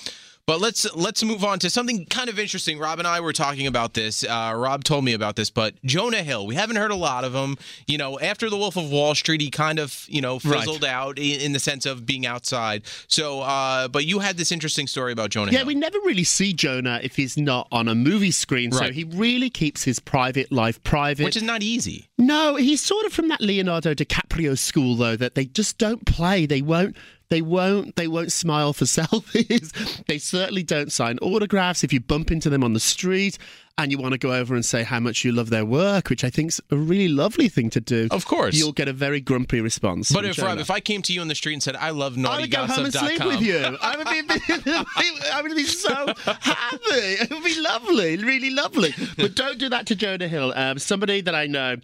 but 0.46 0.60
let's 0.60 0.86
let's 0.94 1.22
move 1.24 1.42
on 1.44 1.58
to 1.58 1.68
something 1.70 2.06
kind 2.06 2.28
of 2.28 2.38
interesting. 2.38 2.78
Rob 2.78 2.98
and 2.98 3.06
I 3.08 3.20
were 3.20 3.32
talking 3.32 3.66
about 3.66 3.94
this. 3.94 4.24
Uh, 4.24 4.52
Rob 4.56 4.84
told 4.84 5.04
me 5.04 5.12
about 5.12 5.36
this, 5.36 5.50
but 5.50 5.74
Jonah 5.84 6.22
Hill. 6.22 6.46
We 6.46 6.54
haven't 6.54 6.76
heard 6.76 6.90
a 6.92 6.96
lot 6.96 7.24
of 7.24 7.34
him. 7.34 7.56
You 7.86 7.98
know, 7.98 8.18
after 8.20 8.48
The 8.48 8.56
Wolf 8.56 8.76
of 8.76 8.90
Wall 8.90 9.14
Street, 9.14 9.40
he 9.40 9.50
kind 9.50 9.78
of 9.78 10.06
you 10.08 10.20
know 10.20 10.38
Right. 10.44 10.84
out 10.84 11.18
in, 11.18 11.40
in 11.40 11.52
the 11.52 11.58
sense 11.60 11.84
of 11.86 12.06
being 12.06 12.26
outside. 12.26 12.82
So, 13.08 13.40
uh, 13.40 13.88
but 13.88 14.04
you 14.06 14.20
had 14.20 14.36
this 14.36 14.52
interesting 14.52 14.86
story 14.86 15.12
about 15.12 15.30
Jonah 15.30 15.50
Yeah, 15.50 15.58
Hill. 15.58 15.66
we 15.68 15.74
never 15.74 15.98
really 16.04 16.24
see 16.24 16.52
Jonah 16.52 17.00
if 17.02 17.16
he's 17.16 17.36
not 17.36 17.66
on 17.72 17.88
a 17.88 17.94
movie 17.94 18.30
screen. 18.30 18.70
Right. 18.70 18.88
So 18.88 18.92
he 18.92 19.04
really 19.04 19.50
keeps 19.50 19.82
his 19.84 19.98
private 19.98 20.52
life 20.52 20.82
private. 20.84 21.24
which 21.24 21.36
is 21.36 21.42
not 21.42 21.62
easy. 21.62 22.08
No, 22.18 22.54
he's 22.56 22.80
sort 22.80 23.04
of 23.06 23.12
from 23.12 23.28
that 23.28 23.40
Leonardo 23.40 23.94
DiCaprio 23.94 24.56
school 24.56 24.94
though 24.96 25.16
that 25.16 25.34
they 25.34 25.44
just 25.46 25.78
don't 25.78 26.06
play. 26.06 26.46
They 26.46 26.62
won't 26.62 26.96
they 27.28 27.42
won't 27.42 27.96
they 27.96 28.08
won't 28.08 28.32
smile 28.32 28.72
for 28.72 28.84
selfies. 28.86 30.04
they 30.06 30.18
certainly 30.18 30.62
don't 30.62 30.92
sign 30.92 31.18
autographs 31.18 31.84
if 31.84 31.92
you 31.92 32.00
bump 32.00 32.30
into 32.30 32.50
them 32.50 32.62
on 32.62 32.72
the 32.72 32.80
street 32.80 33.38
and 33.78 33.92
you 33.92 33.98
want 33.98 34.12
to 34.12 34.18
go 34.18 34.32
over 34.32 34.54
and 34.54 34.64
say 34.64 34.82
how 34.82 34.98
much 34.98 35.22
you 35.22 35.32
love 35.32 35.50
their 35.50 35.64
work, 35.64 36.08
which 36.08 36.24
I 36.24 36.30
think's 36.30 36.60
a 36.70 36.76
really 36.76 37.08
lovely 37.08 37.50
thing 37.50 37.68
to 37.70 37.80
do. 37.80 38.08
Of 38.10 38.24
course. 38.24 38.56
You'll 38.56 38.72
get 38.72 38.88
a 38.88 38.92
very 38.92 39.20
grumpy 39.20 39.60
response. 39.60 40.10
But 40.10 40.24
if 40.24 40.40
Rob, 40.40 40.58
if 40.58 40.70
I 40.70 40.80
came 40.80 41.02
to 41.02 41.12
you 41.12 41.20
on 41.20 41.28
the 41.28 41.34
street 41.34 41.52
and 41.54 41.62
said 41.62 41.76
I 41.76 41.90
love 41.90 42.16
I 42.24 42.40
would 42.40 42.50
go 42.50 42.66
home 42.66 42.86
and 42.86 42.94
sleep 42.94 43.24
with 43.24 43.42
you. 43.42 43.76
I 43.82 43.96
would 43.96 44.06
be, 44.06 44.22
I 45.32 45.42
would 45.42 45.54
be 45.54 45.64
so 45.64 46.06
happy. 46.24 46.78
It 46.88 47.30
would 47.30 47.44
be 47.44 47.60
lovely, 47.60 48.16
really 48.16 48.50
lovely. 48.50 48.94
But 49.18 49.34
don't 49.34 49.58
do 49.58 49.68
that 49.68 49.86
to 49.86 49.94
Jonah 49.96 50.28
Hill. 50.28 50.54
Um, 50.56 50.78
somebody 50.78 51.20
that 51.20 51.34
I 51.34 51.46
know 51.46 51.76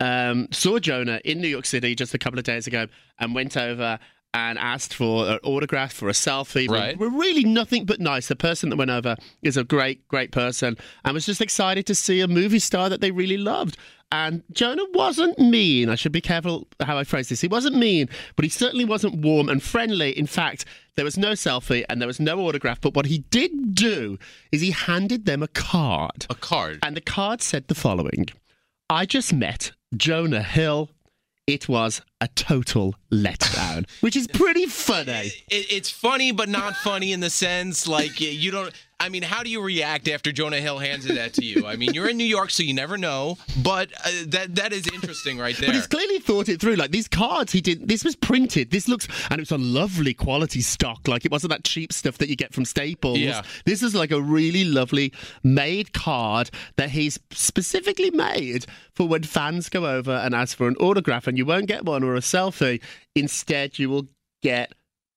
um, 0.00 0.48
saw 0.50 0.78
Jonah 0.78 1.20
in 1.24 1.40
New 1.40 1.48
York 1.48 1.64
City 1.64 1.94
just 1.94 2.12
a 2.12 2.18
couple 2.18 2.38
of 2.38 2.44
days 2.44 2.66
ago 2.66 2.86
and 3.18 3.34
went 3.34 3.56
over 3.56 3.98
and 4.34 4.58
asked 4.58 4.94
for 4.94 5.26
an 5.26 5.38
autograph 5.42 5.92
for 5.92 6.08
a 6.08 6.12
selfie. 6.12 6.68
Right. 6.68 6.98
We're 6.98 7.08
really 7.08 7.44
nothing 7.44 7.84
but 7.84 8.00
nice. 8.00 8.28
The 8.28 8.36
person 8.36 8.68
that 8.70 8.76
went 8.76 8.90
over 8.90 9.16
is 9.42 9.56
a 9.56 9.64
great, 9.64 10.06
great 10.08 10.32
person 10.32 10.76
and 11.04 11.14
was 11.14 11.26
just 11.26 11.40
excited 11.40 11.86
to 11.86 11.94
see 11.94 12.20
a 12.20 12.28
movie 12.28 12.58
star 12.58 12.88
that 12.88 13.00
they 13.00 13.10
really 13.10 13.38
loved. 13.38 13.76
And 14.10 14.42
Jonah 14.52 14.84
wasn't 14.94 15.38
mean. 15.38 15.90
I 15.90 15.94
should 15.94 16.12
be 16.12 16.20
careful 16.20 16.66
how 16.80 16.96
I 16.96 17.04
phrase 17.04 17.28
this. 17.28 17.42
He 17.42 17.48
wasn't 17.48 17.76
mean, 17.76 18.08
but 18.36 18.44
he 18.44 18.48
certainly 18.48 18.86
wasn't 18.86 19.16
warm 19.16 19.48
and 19.48 19.62
friendly. 19.62 20.18
In 20.18 20.26
fact, 20.26 20.64
There 20.98 21.04
was 21.04 21.16
no 21.16 21.30
selfie 21.34 21.84
and 21.88 22.00
there 22.00 22.08
was 22.08 22.18
no 22.18 22.40
autograph. 22.40 22.80
But 22.80 22.94
what 22.94 23.06
he 23.06 23.18
did 23.30 23.72
do 23.72 24.18
is 24.50 24.60
he 24.60 24.72
handed 24.72 25.26
them 25.26 25.44
a 25.44 25.46
card. 25.46 26.26
A 26.28 26.34
card. 26.34 26.80
And 26.82 26.96
the 26.96 27.00
card 27.00 27.40
said 27.40 27.68
the 27.68 27.76
following 27.76 28.26
I 28.90 29.06
just 29.06 29.32
met 29.32 29.70
Jonah 29.96 30.42
Hill. 30.42 30.90
It 31.48 31.66
was 31.66 32.02
a 32.20 32.28
total 32.28 32.94
letdown, 33.10 33.88
which 34.02 34.16
is 34.16 34.26
pretty 34.26 34.66
funny. 34.66 35.32
It, 35.48 35.72
it's 35.72 35.88
funny, 35.88 36.30
but 36.30 36.46
not 36.46 36.76
funny 36.76 37.10
in 37.10 37.20
the 37.20 37.30
sense 37.30 37.88
like 37.88 38.20
you 38.20 38.50
don't. 38.50 38.74
I 39.00 39.10
mean, 39.10 39.22
how 39.22 39.44
do 39.44 39.50
you 39.50 39.62
react 39.62 40.08
after 40.08 40.32
Jonah 40.32 40.60
Hill 40.60 40.78
hands 40.78 41.04
that 41.04 41.32
to 41.34 41.44
you? 41.44 41.66
I 41.66 41.76
mean, 41.76 41.94
you're 41.94 42.08
in 42.08 42.16
New 42.16 42.24
York, 42.24 42.50
so 42.50 42.64
you 42.64 42.74
never 42.74 42.98
know. 42.98 43.38
But 43.62 43.92
uh, 44.04 44.10
that 44.26 44.56
that 44.56 44.72
is 44.72 44.88
interesting, 44.92 45.38
right 45.38 45.56
there. 45.56 45.68
But 45.68 45.76
he's 45.76 45.86
clearly 45.86 46.18
thought 46.18 46.48
it 46.48 46.60
through. 46.60 46.74
Like 46.74 46.90
these 46.90 47.06
cards, 47.06 47.52
he 47.52 47.60
did. 47.60 47.86
This 47.86 48.02
was 48.04 48.16
printed. 48.16 48.72
This 48.72 48.88
looks, 48.88 49.06
and 49.30 49.40
it's 49.40 49.52
a 49.52 49.58
lovely 49.58 50.14
quality 50.14 50.60
stock. 50.62 51.06
Like 51.06 51.24
it 51.24 51.30
wasn't 51.30 51.52
that 51.52 51.62
cheap 51.62 51.92
stuff 51.92 52.18
that 52.18 52.28
you 52.28 52.34
get 52.34 52.52
from 52.52 52.64
Staples. 52.64 53.18
Yeah. 53.18 53.42
This 53.64 53.84
is 53.84 53.94
like 53.94 54.10
a 54.10 54.20
really 54.20 54.64
lovely 54.64 55.12
made 55.44 55.92
card 55.92 56.50
that 56.74 56.90
he's 56.90 57.20
specifically 57.30 58.10
made 58.10 58.66
for 58.94 59.06
when 59.06 59.22
fans 59.22 59.68
go 59.68 59.86
over 59.86 60.10
and 60.12 60.34
ask 60.34 60.56
for 60.56 60.66
an 60.66 60.76
autograph, 60.76 61.28
and 61.28 61.38
you 61.38 61.46
won't 61.46 61.66
get 61.66 61.84
one 61.84 62.02
or 62.02 62.16
a 62.16 62.20
selfie. 62.20 62.82
Instead, 63.14 63.78
you 63.78 63.90
will 63.90 64.08
get 64.42 64.72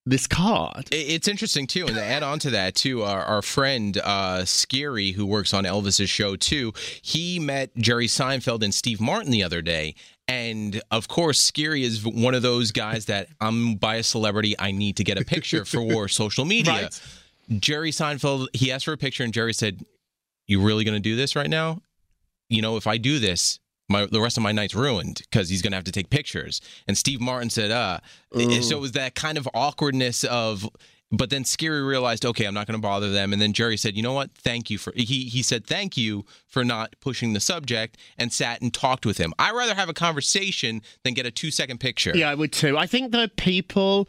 this 0.05 0.27
card. 0.27 0.87
It's 0.91 1.27
interesting 1.27 1.67
too, 1.67 1.85
and 1.85 1.95
to 1.95 2.03
add 2.03 2.23
on 2.23 2.39
to 2.39 2.49
that 2.51 2.75
too, 2.75 3.03
our, 3.03 3.21
our 3.23 3.41
friend 3.41 3.97
uh, 4.03 4.39
Skeery, 4.39 5.13
who 5.13 5.25
works 5.25 5.53
on 5.53 5.63
Elvis's 5.63 6.09
show 6.09 6.35
too, 6.35 6.73
he 7.01 7.39
met 7.39 7.75
Jerry 7.77 8.07
Seinfeld 8.07 8.63
and 8.63 8.73
Steve 8.73 8.99
Martin 8.99 9.31
the 9.31 9.43
other 9.43 9.61
day, 9.61 9.95
and 10.27 10.81
of 10.91 11.07
course, 11.07 11.51
Skeery 11.51 11.81
is 11.81 12.03
one 12.03 12.33
of 12.33 12.41
those 12.41 12.71
guys 12.71 13.05
that 13.05 13.27
I'm 13.39 13.75
by 13.75 13.95
a 13.95 14.03
celebrity, 14.03 14.55
I 14.57 14.71
need 14.71 14.97
to 14.97 15.03
get 15.03 15.19
a 15.19 15.25
picture 15.25 15.65
for 15.65 16.07
social 16.09 16.45
media. 16.45 16.73
Right. 16.73 17.01
Jerry 17.59 17.91
Seinfeld, 17.91 18.47
he 18.53 18.71
asked 18.71 18.85
for 18.85 18.93
a 18.93 18.97
picture, 18.97 19.23
and 19.23 19.33
Jerry 19.33 19.53
said, 19.53 19.85
"You 20.47 20.61
really 20.61 20.83
going 20.83 20.95
to 20.95 21.01
do 21.01 21.15
this 21.15 21.35
right 21.35 21.49
now? 21.49 21.81
You 22.49 22.61
know, 22.61 22.77
if 22.77 22.87
I 22.87 22.97
do 22.97 23.19
this." 23.19 23.59
My, 23.91 24.05
the 24.05 24.21
rest 24.21 24.37
of 24.37 24.43
my 24.43 24.51
night's 24.51 24.73
ruined 24.73 25.21
because 25.29 25.49
he's 25.49 25.61
going 25.61 25.71
to 25.71 25.77
have 25.77 25.83
to 25.83 25.91
take 25.91 26.09
pictures. 26.09 26.61
And 26.87 26.97
Steve 26.97 27.19
Martin 27.19 27.49
said, 27.49 27.71
uh, 27.71 27.99
so 28.33 28.77
it 28.77 28.79
was 28.79 28.93
that 28.93 29.15
kind 29.15 29.37
of 29.37 29.47
awkwardness 29.53 30.23
of, 30.23 30.67
but 31.11 31.29
then 31.29 31.43
Skeery 31.43 31.85
realized, 31.85 32.25
okay, 32.25 32.45
I'm 32.45 32.53
not 32.53 32.67
going 32.67 32.79
to 32.79 32.81
bother 32.81 33.11
them. 33.11 33.33
And 33.33 33.41
then 33.41 33.51
Jerry 33.51 33.75
said, 33.75 33.97
you 33.97 34.01
know 34.01 34.13
what? 34.13 34.31
Thank 34.33 34.69
you 34.69 34.77
for, 34.77 34.93
he, 34.95 35.25
he 35.25 35.43
said, 35.43 35.67
thank 35.67 35.97
you 35.97 36.25
for 36.47 36.63
not 36.63 36.95
pushing 37.01 37.33
the 37.33 37.41
subject 37.41 37.97
and 38.17 38.31
sat 38.31 38.61
and 38.61 38.73
talked 38.73 39.05
with 39.05 39.17
him. 39.17 39.33
I'd 39.37 39.53
rather 39.53 39.75
have 39.75 39.89
a 39.89 39.93
conversation 39.93 40.81
than 41.03 41.13
get 41.13 41.25
a 41.25 41.31
two 41.31 41.51
second 41.51 41.79
picture. 41.79 42.13
Yeah, 42.15 42.29
I 42.29 42.35
would 42.35 42.53
too. 42.53 42.77
I 42.77 42.87
think 42.87 43.11
that 43.11 43.35
people 43.35 44.07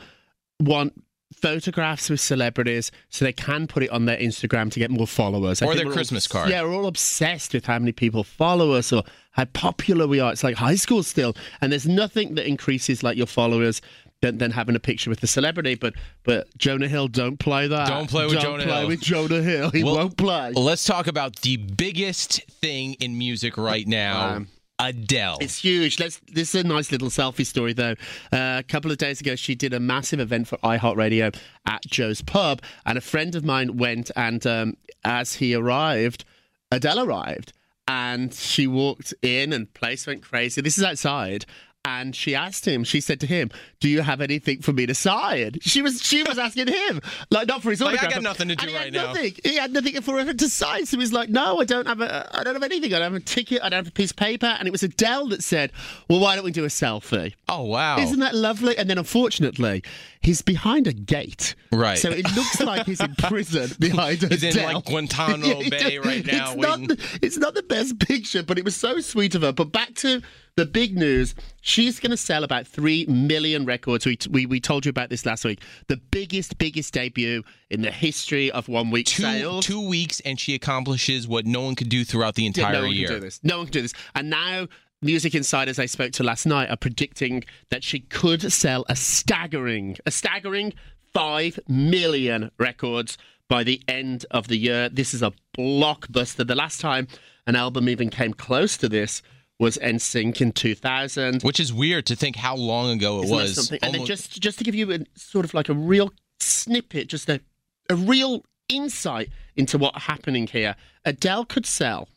want 0.61 0.93
photographs 1.33 2.09
with 2.11 2.21
celebrities 2.21 2.91
so 3.11 3.25
they 3.25 3.33
can 3.33 3.67
put 3.67 3.83
it 3.83 3.91
on 3.91 4.05
their 4.05 4.17
Instagram 4.17 4.71
to 4.73 4.79
get 4.79 4.91
more 4.91 5.07
followers. 5.07 5.63
Or 5.63 5.75
their 5.75 5.87
all- 5.87 5.93
Christmas 5.93 6.27
card. 6.29 6.51
Yeah, 6.51 6.63
we're 6.63 6.75
all 6.75 6.87
obsessed 6.87 7.55
with 7.55 7.67
how 7.67 7.79
many 7.79 7.93
people 7.93 8.25
follow 8.25 8.73
us 8.73 8.93
or 8.93 9.03
how 9.33 9.45
popular 9.47 10.07
we 10.07 10.21
are. 10.21 10.33
It's 10.33 10.45
like 10.45 10.57
high 10.57 10.75
school 10.77 11.03
still. 11.03 11.35
And 11.61 11.73
there's 11.73 11.87
nothing 11.89 12.35
that 12.37 12.47
increases 12.47 13.03
like 13.03 13.17
your 13.17 13.27
followers 13.27 13.81
than, 14.21 14.39
than 14.39 14.51
having 14.53 14.77
a 14.77 14.81
picture 14.81 15.11
with 15.11 15.21
the 15.21 15.27
celebrity. 15.27 15.75
But 15.75 15.95
but 16.23 16.47
Jonah 16.57 16.87
Hill, 16.89 17.09
don't 17.09 17.39
play 17.39 17.67
that. 17.67 17.89
Don't 17.89 18.09
play 18.09 18.25
with 18.25 18.35
don't 18.35 18.43
Jonah 18.43 18.65
play 18.65 18.79
Hill. 18.81 18.89
with 18.89 19.01
Jonah 19.01 19.43
Hill. 19.43 19.71
He 19.71 19.83
Well, 19.83 19.97
won't 19.97 20.17
play. 20.17 20.53
Let's 20.53 20.85
talk 20.85 21.07
about 21.09 21.37
the 21.41 21.57
biggest 21.57 22.41
thing 22.61 22.95
in 23.01 23.19
music 23.19 23.57
right 23.57 23.87
now 23.87 24.29
Um, 24.37 24.49
Adele. 24.83 25.39
It's 25.41 25.59
huge. 25.59 26.01
Let's. 26.01 26.21
This 26.33 26.55
is 26.55 26.65
a 26.65 26.67
nice 26.67 26.91
little 26.91 27.09
selfie 27.09 27.47
story, 27.47 27.73
though. 27.73 27.95
Uh, 28.33 28.59
a 28.59 28.65
couple 28.67 28.91
of 28.91 28.99
days 28.99 29.21
ago, 29.21 29.37
she 29.37 29.55
did 29.55 29.73
a 29.73 29.81
massive 29.81 30.21
event 30.21 30.49
for 30.49 30.59
iHeartRadio 30.59 31.35
at 31.67 31.83
Joe's 31.87 32.21
Pub, 32.23 32.61
and 32.85 32.99
a 32.99 33.01
friend 33.01 33.35
of 33.35 33.45
mine 33.45 33.77
went. 33.77 34.11
And 34.17 34.47
um, 34.47 34.77
as 35.05 35.35
he 35.35 35.55
arrived, 35.55 36.25
Adele 36.71 37.01
arrived, 37.01 37.53
and 37.87 38.35
she 38.35 38.67
walked 38.67 39.15
in, 39.23 39.53
and 39.53 39.73
place 39.73 40.07
went 40.07 40.23
crazy. 40.23 40.61
This 40.61 40.79
is 40.79 40.85
outside. 40.85 41.47
And 41.85 42.15
she 42.15 42.37
asked 42.37 42.65
him. 42.65 42.85
She 42.85 43.01
said 43.01 43.19
to 43.21 43.27
him, 43.27 43.51
"Do 43.81 43.89
you 43.89 44.03
have 44.03 44.21
anything 44.21 44.63
for 44.63 44.73
me 44.73 44.87
to 44.87 44.95
sign?" 44.95 45.55
She 45.63 45.83
was 45.83 46.01
she 46.01 46.23
was 46.23 46.39
asking 46.39 46.69
him, 46.69 47.01
like 47.31 47.49
not 47.49 47.61
for 47.61 47.71
his 47.71 47.81
Like, 47.81 47.95
I 47.95 48.07
autograph. 48.07 48.15
got 48.15 48.23
nothing 48.23 48.49
to 48.51 48.55
do 48.55 48.69
he 48.69 48.77
right 48.77 48.93
now. 48.93 49.07
Nothing. 49.13 49.35
He 49.43 49.57
had 49.57 49.73
nothing 49.73 50.01
for 50.01 50.23
her 50.25 50.33
to 50.33 50.49
sign. 50.49 50.87
So 50.87 50.97
he 50.97 51.01
was 51.01 51.13
like, 51.13 51.29
"No, 51.29 51.61
I 51.61 51.65
don't 51.65 51.89
have 51.89 52.01
a. 52.01 52.31
I 52.39 52.45
don't 52.45 52.55
have 52.55 52.63
anything. 52.63 52.95
I 52.95 53.01
don't 53.01 53.13
have 53.15 53.21
a 53.21 53.25
ticket. 53.25 53.63
I 53.65 53.69
don't 53.69 53.79
have 53.85 53.89
a 53.89 53.91
piece 53.91 54.13
of 54.13 54.17
paper." 54.17 54.47
And 54.47 54.69
it 54.69 54.71
was 54.71 54.85
Adele 54.85 55.27
that 55.31 55.43
said, 55.43 55.73
"Well, 56.09 56.21
why 56.21 56.37
don't 56.37 56.45
we 56.45 56.53
do 56.53 56.63
a 56.65 56.69
selfie?" 56.69 57.35
oh, 57.49 57.65
wow. 57.65 57.99
Isn't 57.99 58.21
that 58.21 58.35
lovely? 58.37 58.79
And 58.79 58.89
then, 58.89 58.97
unfortunately, 58.97 59.83
he's 60.23 60.41
behind 60.41 60.87
a 60.87 60.93
gate. 60.93 61.55
Right. 61.73 61.99
So 61.99 62.11
it 62.11 62.25
looks 62.37 62.61
like 62.61 62.87
he's 62.87 63.01
in 63.01 63.15
prison 63.17 63.71
behind 63.81 64.23
He's 64.23 64.43
in, 64.45 64.51
Adele. 64.51 64.75
like, 64.75 64.85
Guantanamo 64.87 65.61
Yeah, 65.63 65.69
Bay 65.69 65.99
right 65.99 66.25
now 66.25 66.53
It's 66.53 66.63
not, 66.63 66.79
the, 66.81 67.19
it's 67.21 67.37
not 67.39 67.55
the 67.55 67.63
best 67.63 67.99
picture, 67.99 68.43
but 68.43 68.57
it 68.57 68.65
was 68.65 68.75
so 68.77 69.01
sweet 69.01 69.35
of 69.35 69.43
her. 69.43 69.53
But 69.53 69.73
back 69.73 69.95
to 69.97 70.23
the 70.57 70.67
big 70.67 70.97
news. 70.97 71.35
She's 71.61 71.99
going 72.01 72.11
to 72.11 72.17
sell 72.17 72.45
about 72.45 72.67
3 72.67 73.07
million 73.07 73.65
records. 73.65 74.05
We, 74.05 74.19
we, 74.31 74.47
we 74.47 74.61
told 74.61 74.85
you 74.85 74.91
about 74.91 75.09
this 75.11 75.25
last 75.25 75.45
week. 75.45 75.61
The 75.89 75.97
biggest, 75.97 76.59
biggest 76.59 76.93
debut 76.93 77.43
in 77.71 77.83
the 77.83 77.91
history 77.91 78.51
of 78.51 78.69
one 78.69 78.91
week 78.91 79.07
two, 79.07 79.23
sales. 79.23 79.65
two 79.67 79.87
weeks, 79.87 80.21
and 80.21 80.39
she 80.39 80.55
accomplishes 80.55 81.27
what 81.27 81.47
no 81.47 81.63
one 81.63 81.75
could 81.75 81.89
do 81.89 82.05
throughout 82.05 82.35
the 82.35 82.43
Yeah, 82.43 82.49
entire 82.49 82.73
no 82.75 82.83
one 82.83 82.93
year. 82.93 83.09
can 83.09 83.17
do 83.17 83.21
this. 83.21 83.41
No 83.43 83.57
one 83.59 83.67
can 83.67 83.73
do 83.73 83.83
this. 83.83 83.95
And 84.15 84.29
now, 84.29 84.69
music 85.01 85.35
insiders 85.35 85.79
I 85.79 85.87
spoke 85.87 86.13
to 86.13 86.23
last 86.23 86.45
night 86.47 86.69
are 86.71 86.77
predicting 86.77 87.45
that 87.71 87.83
she 87.83 88.01
could 88.01 88.53
sell 88.53 88.85
a 88.89 88.97
staggering, 88.97 89.97
a 90.07 90.11
staggering 90.11 90.75
five 91.13 91.59
million 91.69 92.51
records 92.59 93.17
by 93.49 93.65
the 93.65 93.83
end 93.89 94.25
of 94.31 94.49
the 94.49 94.57
year. 94.57 94.89
This 94.89 95.13
is 95.15 95.23
a 95.23 95.33
blockbuster. 95.57 96.47
The 96.47 96.55
last 96.55 96.81
time 96.81 97.09
an 97.47 97.57
album 97.57 97.89
even 97.89 98.11
came 98.11 98.33
close 98.35 98.77
to 98.79 98.89
this 98.89 99.23
was 99.63 99.79
NSYNC 99.79 100.41
in 100.41 100.53
2000. 100.53 101.43
Which 101.43 101.61
is 101.61 101.73
weird 101.73 102.05
to 102.07 102.17
think 102.17 102.37
how 102.37 102.57
long 102.57 102.91
ago 102.91 103.21
it 103.21 103.25
Isn't 103.27 103.37
that 103.37 103.43
was. 103.43 103.55
something? 103.55 103.79
And 103.83 103.95
then 103.95 104.01
Almost- 104.01 104.09
just 104.31 104.41
just 104.43 104.59
to 104.59 104.65
give 104.65 104.75
you 104.75 104.93
a 104.93 104.99
sort 105.15 105.45
of 105.45 105.55
like 105.55 105.69
a 105.69 105.75
real 105.75 106.13
snippet, 106.41 107.07
just 107.09 107.29
a 107.31 107.41
a 107.89 107.95
real 107.95 108.45
insight 108.69 109.29
into 109.57 109.79
what's 109.79 110.03
happening 110.05 110.47
here. 110.47 110.75
Adele 111.05 111.45
could 111.45 111.67
sell 111.67 112.09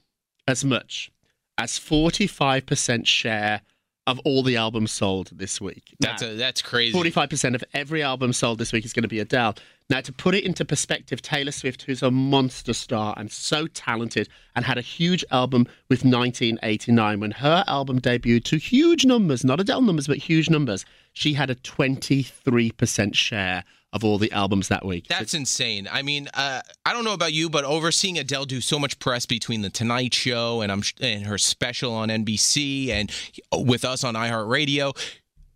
as 0.48 0.66
much 0.66 1.12
as 1.58 1.78
forty 1.78 2.28
five 2.28 2.66
percent 2.66 3.08
share 3.08 3.62
of 4.08 4.20
all 4.20 4.44
the 4.44 4.56
albums 4.58 4.92
sold 4.92 5.32
this 5.34 5.60
week. 5.60 5.96
that's 6.00 6.22
Now, 6.22 6.30
a, 6.30 6.34
that's 6.36 6.62
crazy. 6.62 6.94
Forty-five 6.94 7.30
percent 7.30 7.56
of 7.56 7.64
every 7.74 8.04
album 8.04 8.34
sold 8.34 8.60
this 8.60 8.72
week 8.72 8.86
is 8.86 8.94
going 8.94 9.04
to 9.04 9.10
be 9.10 9.20
Adele. 9.20 9.56
Now, 9.90 10.02
to 10.02 10.12
put 10.12 10.34
it 10.34 10.44
into 10.44 10.66
perspective, 10.66 11.22
Taylor 11.22 11.52
Swift, 11.52 11.84
who's 11.84 12.02
a 12.02 12.10
monster 12.10 12.74
star 12.74 13.14
and 13.18 13.32
so 13.32 13.68
talented, 13.68 14.28
and 14.56 14.66
had 14.66 14.80
a 14.80 14.82
huge 14.82 15.24
album 15.32 15.68
with 15.90 16.04
1989 16.04 17.20
when 17.20 17.32
her 17.32 17.64
album 17.68 18.02
debuted 18.02 18.44
to 18.46 18.58
huge 18.58 19.06
numbers, 19.06 19.44
not 19.46 19.60
Adele 19.60 19.82
numbers, 19.84 20.08
but 20.08 20.18
huge 20.18 20.50
numbers. 20.50 20.86
She 21.14 21.34
had 21.34 21.50
a 21.50 21.56
23% 21.56 23.16
share 23.16 23.64
of 23.96 24.04
all 24.04 24.18
the 24.18 24.32
albums 24.34 24.68
that 24.68 24.86
week. 24.86 25.08
That's 25.08 25.34
insane. 25.34 25.88
I 25.90 26.02
mean, 26.02 26.28
uh, 26.34 26.62
I 26.86 26.92
don't 26.94 27.06
know 27.06 27.14
about 27.14 27.32
you, 27.34 27.50
but 27.50 27.64
overseeing 27.64 28.20
Adele 28.20 28.46
do 28.46 28.60
so 28.62 28.78
much 28.78 29.00
press 29.00 29.26
between 29.26 29.62
the 29.62 29.70
Tonight 29.70 30.14
Show 30.14 30.60
and 30.62 30.72
I'm 30.72 30.84
and 31.00 31.26
her 31.26 31.38
special 31.38 31.94
on 31.94 32.10
NBC 32.10 32.90
and 32.90 33.10
with 33.54 33.86
us 33.86 34.04
on 34.04 34.14
iHeartRadio. 34.16 34.96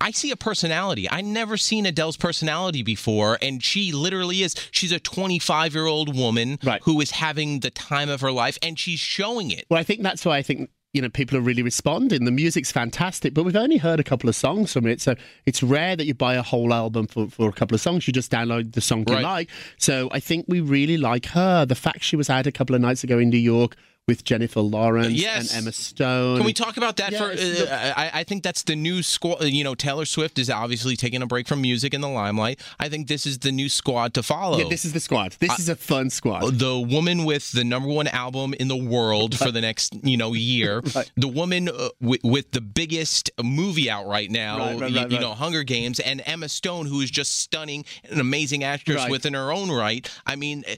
I 0.02 0.12
see 0.12 0.30
a 0.30 0.36
personality. 0.36 1.06
I 1.10 1.20
never 1.20 1.58
seen 1.58 1.84
Adele's 1.84 2.16
personality 2.16 2.82
before, 2.82 3.36
and 3.42 3.62
she 3.62 3.92
literally 3.92 4.42
is. 4.42 4.54
She's 4.70 4.92
a 4.92 4.98
25 4.98 5.74
year 5.74 5.84
old 5.84 6.16
woman 6.16 6.58
Right. 6.64 6.80
who 6.84 6.98
is 7.02 7.10
having 7.10 7.60
the 7.60 7.68
time 7.70 8.08
of 8.08 8.22
her 8.22 8.32
life, 8.32 8.56
and 8.62 8.78
she's 8.78 8.98
showing 9.00 9.50
it. 9.50 9.66
Well, 9.68 9.78
I 9.78 9.82
think 9.84 10.00
that's 10.02 10.24
why 10.24 10.38
I 10.38 10.42
think 10.42 10.70
you 10.92 11.00
know 11.00 11.08
people 11.08 11.36
are 11.36 11.40
really 11.40 11.62
responding. 11.62 12.24
The 12.24 12.30
music's 12.30 12.72
fantastic, 12.72 13.34
but 13.34 13.44
we've 13.44 13.56
only 13.56 13.76
heard 13.76 14.00
a 14.00 14.04
couple 14.04 14.28
of 14.28 14.36
songs 14.36 14.72
from 14.72 14.86
it, 14.86 15.00
so 15.00 15.14
it's 15.46 15.62
rare 15.62 15.96
that 15.96 16.06
you 16.06 16.14
buy 16.14 16.34
a 16.34 16.42
whole 16.42 16.72
album 16.72 17.06
for, 17.06 17.28
for 17.28 17.48
a 17.48 17.52
couple 17.52 17.74
of 17.74 17.80
songs. 17.80 18.06
You 18.06 18.12
just 18.12 18.30
download 18.30 18.72
the 18.72 18.80
song 18.80 19.04
you 19.08 19.20
like. 19.20 19.48
So 19.78 20.08
I 20.12 20.20
think 20.20 20.46
we 20.48 20.60
really 20.60 20.96
like 20.96 21.26
her. 21.26 21.64
The 21.64 21.74
fact 21.74 22.02
she 22.02 22.16
was 22.16 22.28
out 22.28 22.46
a 22.46 22.52
couple 22.52 22.74
of 22.74 22.80
nights 22.80 23.04
ago 23.04 23.18
in 23.18 23.30
New 23.30 23.38
York 23.38 23.76
with 24.10 24.24
Jennifer 24.24 24.60
Lawrence 24.60 25.12
Yes. 25.12 25.50
and 25.54 25.62
Emma 25.62 25.72
Stone. 25.72 26.38
Can 26.38 26.44
we 26.46 26.52
talk 26.52 26.76
about 26.76 26.96
that 26.96 27.12
Yeah, 27.12 27.18
for? 27.18 27.30
Uh, 27.30 27.92
I, 27.96 28.10
I 28.20 28.24
think 28.24 28.42
that's 28.42 28.64
the 28.64 28.74
new 28.74 29.04
squad. 29.04 29.44
You 29.44 29.62
know, 29.62 29.76
Taylor 29.76 30.04
Swift 30.04 30.36
is 30.38 30.50
obviously 30.50 30.96
taking 30.96 31.22
a 31.22 31.26
break 31.26 31.46
from 31.46 31.60
music 31.62 31.94
in 31.94 32.00
the 32.00 32.08
limelight. 32.08 32.60
I 32.80 32.88
think 32.88 33.06
this 33.06 33.24
is 33.24 33.38
the 33.38 33.52
new 33.52 33.68
squad 33.68 34.14
to 34.14 34.22
follow. 34.24 34.58
Yeah, 34.58 34.68
this 34.68 34.84
is 34.84 34.92
the 34.92 34.98
squad. 35.00 35.36
This 35.38 35.58
is 35.60 35.68
a 35.68 35.76
fun 35.76 36.10
squad. 36.10 36.58
the 36.58 36.76
woman 36.78 37.24
with 37.24 37.52
the 37.52 37.62
number 37.62 37.88
one 37.88 38.08
album 38.08 38.52
in 38.54 38.66
the 38.66 38.76
world 38.76 39.38
for 39.38 39.52
the 39.52 39.60
next 39.60 39.94
you 40.02 40.16
know 40.16 40.34
year 40.34 40.80
Right. 40.94 41.10
the 41.16 41.28
woman 41.28 41.68
uh, 41.68 41.90
with, 42.00 42.20
with 42.24 42.50
the 42.50 42.60
biggest 42.60 43.30
movie 43.42 43.88
out 43.88 44.06
right 44.08 44.28
now 44.30 44.76
Right, 44.76 44.90
you, 44.90 45.00
you 45.08 45.20
know 45.20 45.34
hunger 45.34 45.62
games 45.62 46.00
and 46.00 46.20
emma 46.26 46.48
stone 46.48 46.86
who 46.86 47.00
is 47.00 47.10
just 47.10 47.38
stunning 47.38 47.84
an 48.10 48.18
amazing 48.18 48.64
actress 48.64 49.08
within 49.08 49.34
her 49.34 49.52
own 49.52 49.70
right 49.70 50.10
i 50.26 50.34
mean 50.36 50.64
eh, 50.66 50.76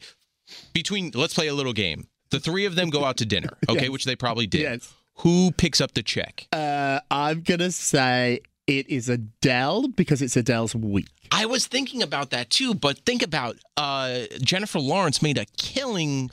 between 0.72 1.10
let's 1.14 1.34
play 1.34 1.46
a 1.48 1.54
little 1.54 1.72
game 1.72 2.06
the 2.32 2.40
three 2.40 2.64
of 2.64 2.74
them 2.74 2.90
go 2.90 3.04
out 3.04 3.16
to 3.18 3.24
dinner 3.24 3.50
okay 3.68 3.82
Yes. 3.82 3.90
which 3.90 4.04
they 4.04 4.16
probably 4.16 4.46
did 4.48 4.62
Yes. 4.62 4.92
who 5.18 5.52
picks 5.52 5.80
up 5.80 5.94
the 5.94 6.02
check 6.02 6.48
Uh, 6.52 6.98
I'm 7.10 7.42
gonna 7.42 7.70
say 7.70 8.40
it 8.66 8.88
is 8.88 9.08
Adele 9.08 9.88
because 9.88 10.20
it's 10.22 10.36
Adele's 10.36 10.74
week. 10.74 11.08
I 11.32 11.46
was 11.46 11.66
thinking 11.66 12.00
about 12.02 12.30
that 12.30 12.48
too, 12.50 12.74
but 12.74 12.98
think 13.04 13.22
about 13.22 13.56
uh, 13.76 14.20
Jennifer 14.40 14.78
Lawrence 14.78 15.20
made 15.22 15.36
a 15.38 15.46
killing 15.56 16.30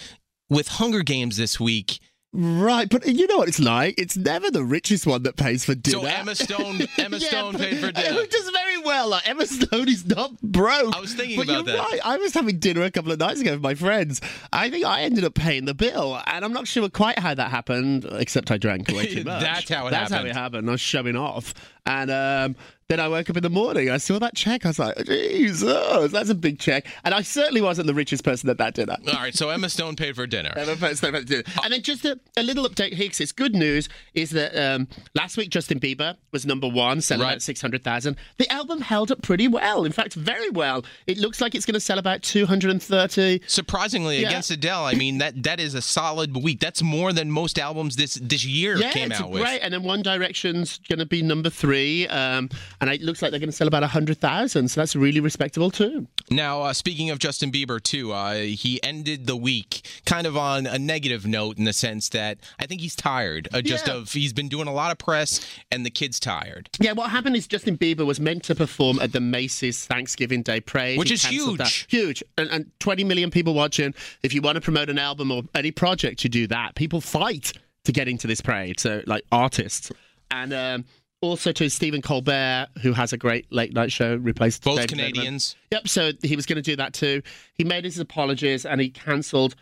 with 0.49 0.67
Hunger 0.67 1.01
Games 1.03 1.37
this 1.37 1.59
week. 1.59 1.99
Right, 2.31 2.87
but 2.87 3.07
you 3.07 3.25
know 3.25 3.37
what 3.39 3.47
it's 3.47 3.59
like. 3.59 3.95
It's 3.97 4.15
never 4.15 4.51
the 4.51 4.63
richest 4.63 5.07
one 5.07 5.23
that 5.23 5.35
pays 5.35 5.65
for 5.65 5.73
dinner. 5.73 5.99
So 5.99 6.05
Emma 6.05 6.35
Stone, 6.35 6.81
Emma 6.99 7.17
Yeah, 7.17 7.27
Stone 7.29 7.55
paid 7.57 7.79
for 7.79 7.91
dinner. 7.91 8.19
Who 8.21 8.27
does 8.27 8.49
very 8.51 8.77
well. 8.83 9.09
Like, 9.09 9.27
Emma 9.27 9.47
Stone 9.47 9.89
is 9.89 10.05
not 10.05 10.39
broke. 10.41 10.95
I 10.95 10.99
was 10.99 11.15
thinking 11.15 11.37
but 11.37 11.45
about 11.49 11.65
you're 11.65 11.75
that. 11.77 11.89
right. 11.91 11.99
I 12.05 12.17
was 12.17 12.35
having 12.35 12.59
dinner 12.59 12.83
a 12.83 12.91
couple 12.91 13.11
of 13.11 13.17
nights 13.19 13.41
ago 13.41 13.53
with 13.53 13.61
my 13.61 13.73
friends. 13.73 14.21
I 14.53 14.69
think 14.69 14.85
I 14.85 15.01
ended 15.01 15.23
up 15.23 15.33
paying 15.33 15.65
the 15.65 15.73
bill, 15.73 16.21
and 16.27 16.45
I'm 16.45 16.53
not 16.53 16.67
sure 16.67 16.87
quite 16.87 17.17
how 17.17 17.33
that 17.33 17.49
happened, 17.49 18.05
except 18.11 18.51
I 18.51 18.57
drank 18.57 18.89
way 18.89 19.07
too 19.07 19.23
much. 19.23 19.41
That's 19.41 19.67
how 19.67 19.87
it 19.87 19.93
happened. 19.93 19.93
That's 19.93 20.11
how 20.11 20.25
it 20.25 20.35
happened. 20.35 20.69
I 20.69 20.71
was 20.73 20.81
showing 20.81 21.15
off, 21.15 21.55
and 21.87 22.11
um, 22.11 22.55
then 22.89 22.99
I 22.99 23.07
woke 23.07 23.29
up 23.29 23.37
in 23.37 23.43
the 23.43 23.51
morning. 23.51 23.91
I 23.91 23.97
saw 23.97 24.17
that 24.17 24.33
check. 24.35 24.65
I 24.65 24.69
was 24.69 24.79
like, 24.79 24.97
Jesus, 25.05 26.11
that's 26.11 26.29
a 26.31 26.35
big 26.35 26.57
check. 26.57 26.87
And 27.03 27.13
I 27.13 27.21
certainly 27.21 27.61
wasn't 27.61 27.85
the 27.85 27.93
richest 27.93 28.23
person 28.23 28.49
at 28.49 28.57
that 28.57 28.73
dinner. 28.73 28.97
All 29.07 29.13
right, 29.13 29.33
so 29.35 29.49
Emma 29.49 29.69
Stone 29.69 29.95
paid 29.95 30.15
for 30.15 30.25
dinner. 30.25 30.51
Emma 30.57 30.95
Stone 30.95 31.13
to 31.13 31.23
do 31.23 31.39
it. 31.39 31.47
And 31.63 31.71
then 31.71 31.83
just 31.83 32.03
a, 32.03 32.19
a 32.35 32.41
little 32.41 32.67
update, 32.67 32.93
Hicks. 32.93 33.21
It's 33.21 33.31
good 33.31 33.53
news 33.53 33.89
is 34.15 34.31
that 34.31 34.55
um, 34.57 34.87
last 35.13 35.37
week 35.37 35.51
Justin 35.51 35.79
Bieber 35.79 36.15
was 36.31 36.47
number 36.47 36.67
one, 36.67 37.01
selling 37.01 37.21
Right. 37.21 37.33
about 37.33 37.41
600,000. 37.43 38.15
The 38.37 38.51
album 38.51 38.81
held 38.81 39.11
up 39.11 39.21
pretty 39.21 39.47
well. 39.47 39.85
In 39.85 39.91
fact, 39.91 40.15
very 40.15 40.49
well. 40.49 40.83
It 41.05 41.19
looks 41.19 41.41
like 41.41 41.53
it's 41.53 41.67
going 41.67 41.75
to 41.75 41.79
sell 41.79 41.99
about 41.99 42.23
230. 42.23 43.41
Surprisingly, 43.45 44.21
Yeah. 44.21 44.29
against 44.29 44.49
Adele, 44.49 44.85
I 44.85 44.95
mean 44.95 45.19
that 45.19 45.43
that 45.43 45.59
is 45.59 45.75
a 45.75 45.81
solid 45.81 46.35
week. 46.41 46.59
That's 46.59 46.81
more 46.81 47.13
than 47.13 47.29
most 47.29 47.59
albums 47.59 47.97
this 47.97 48.15
this 48.15 48.43
year 48.45 48.77
Yeah, 48.77 48.89
came 48.91 49.11
out 49.11 49.19
great. 49.19 49.31
with. 49.31 49.43
Right, 49.43 49.59
and 49.61 49.73
then 49.73 49.83
One 49.83 50.01
Direction's 50.01 50.79
going 50.89 50.99
to 50.99 51.05
be 51.05 51.21
number 51.21 51.49
three. 51.51 52.07
Um, 52.07 52.49
and 52.81 52.89
it 52.89 53.01
looks 53.01 53.21
like 53.21 53.31
they're 53.31 53.39
going 53.39 53.49
to 53.49 53.55
sell 53.55 53.67
about 53.67 53.81
100,000. 53.81 54.67
So 54.69 54.81
that's 54.81 54.95
really 54.95 55.19
respectable 55.19 55.69
too. 55.71 56.07
Now, 56.31 56.61
uh, 56.61 56.73
speaking 56.73 57.09
of 57.09 57.19
Justin 57.19 57.51
Bieber, 57.51 57.81
too, 57.81 58.11
uh, 58.13 58.35
he 58.35 58.81
ended 58.83 59.27
the 59.27 59.35
week 59.35 59.81
kind 60.05 60.25
of 60.27 60.37
on 60.37 60.65
a 60.65 60.77
negative 60.79 61.25
note 61.25 61.57
in 61.57 61.63
the 61.65 61.73
sense 61.73 62.09
that 62.09 62.37
I 62.59 62.65
think 62.65 62.81
he's 62.81 62.95
tired. 62.95 63.47
Uh, 63.53 63.61
just 63.61 63.87
Yeah. 63.87 63.95
of 63.95 64.13
he's 64.13 64.33
been 64.33 64.47
doing 64.49 64.67
a 64.67 64.73
lot 64.73 64.91
of 64.91 64.97
press, 64.97 65.41
and 65.71 65.85
the 65.85 65.89
kid's 65.89 66.19
tired. 66.19 66.69
Yeah, 66.79 66.93
what 66.93 67.09
happened 67.11 67.35
is 67.35 67.47
Justin 67.47 67.77
Bieber 67.77 68.05
was 68.05 68.19
meant 68.19 68.43
to 68.43 68.55
perform 68.55 68.99
at 68.99 69.11
the 69.11 69.19
Macy's 69.19 69.85
Thanksgiving 69.85 70.41
Day 70.43 70.61
Parade, 70.61 70.97
Which 70.99 71.09
He 71.09 71.15
is 71.15 71.23
cancelled 71.25 71.57
that. 71.59 71.67
huge. 71.67 71.85
huge, 71.89 72.23
and, 72.37 72.49
and 72.49 72.71
20 72.79 73.03
million 73.03 73.31
people 73.31 73.53
watching. 73.53 73.93
If 74.23 74.33
you 74.33 74.41
want 74.41 74.55
to 74.55 74.61
promote 74.61 74.89
an 74.89 74.99
album 74.99 75.31
or 75.31 75.43
any 75.55 75.71
project, 75.71 76.23
you 76.23 76.29
do 76.29 76.47
that. 76.47 76.75
People 76.75 77.01
fight 77.01 77.53
to 77.85 77.91
get 77.91 78.07
into 78.07 78.27
this 78.27 78.41
parade, 78.41 78.79
so 78.79 79.01
like 79.07 79.23
artists, 79.31 79.91
and 80.31 80.53
um, 80.53 80.85
also 81.21 81.51
to 81.51 81.69
Stephen 81.69 82.01
Colbert, 82.01 82.67
who 82.81 82.93
has 82.93 83.11
a 83.13 83.17
great 83.17 83.51
late 83.51 83.73
night 83.73 83.91
show, 83.91 84.15
replaced 84.15 84.63
Both 84.63 84.77
David 84.77 84.89
Letterman. 84.89 85.13
Canadians. 85.13 85.55
Yep. 85.71 85.87
So 85.87 86.11
he 86.23 86.35
was 86.35 86.45
going 86.45 86.55
to 86.57 86.61
do 86.61 86.75
that 86.77 86.93
too. 86.93 87.21
He 87.53 87.63
made 87.63 87.83
his 87.83 87.99
apologies 87.99 88.65
and 88.65 88.79
he 88.79 88.89
cancelled 88.89 89.55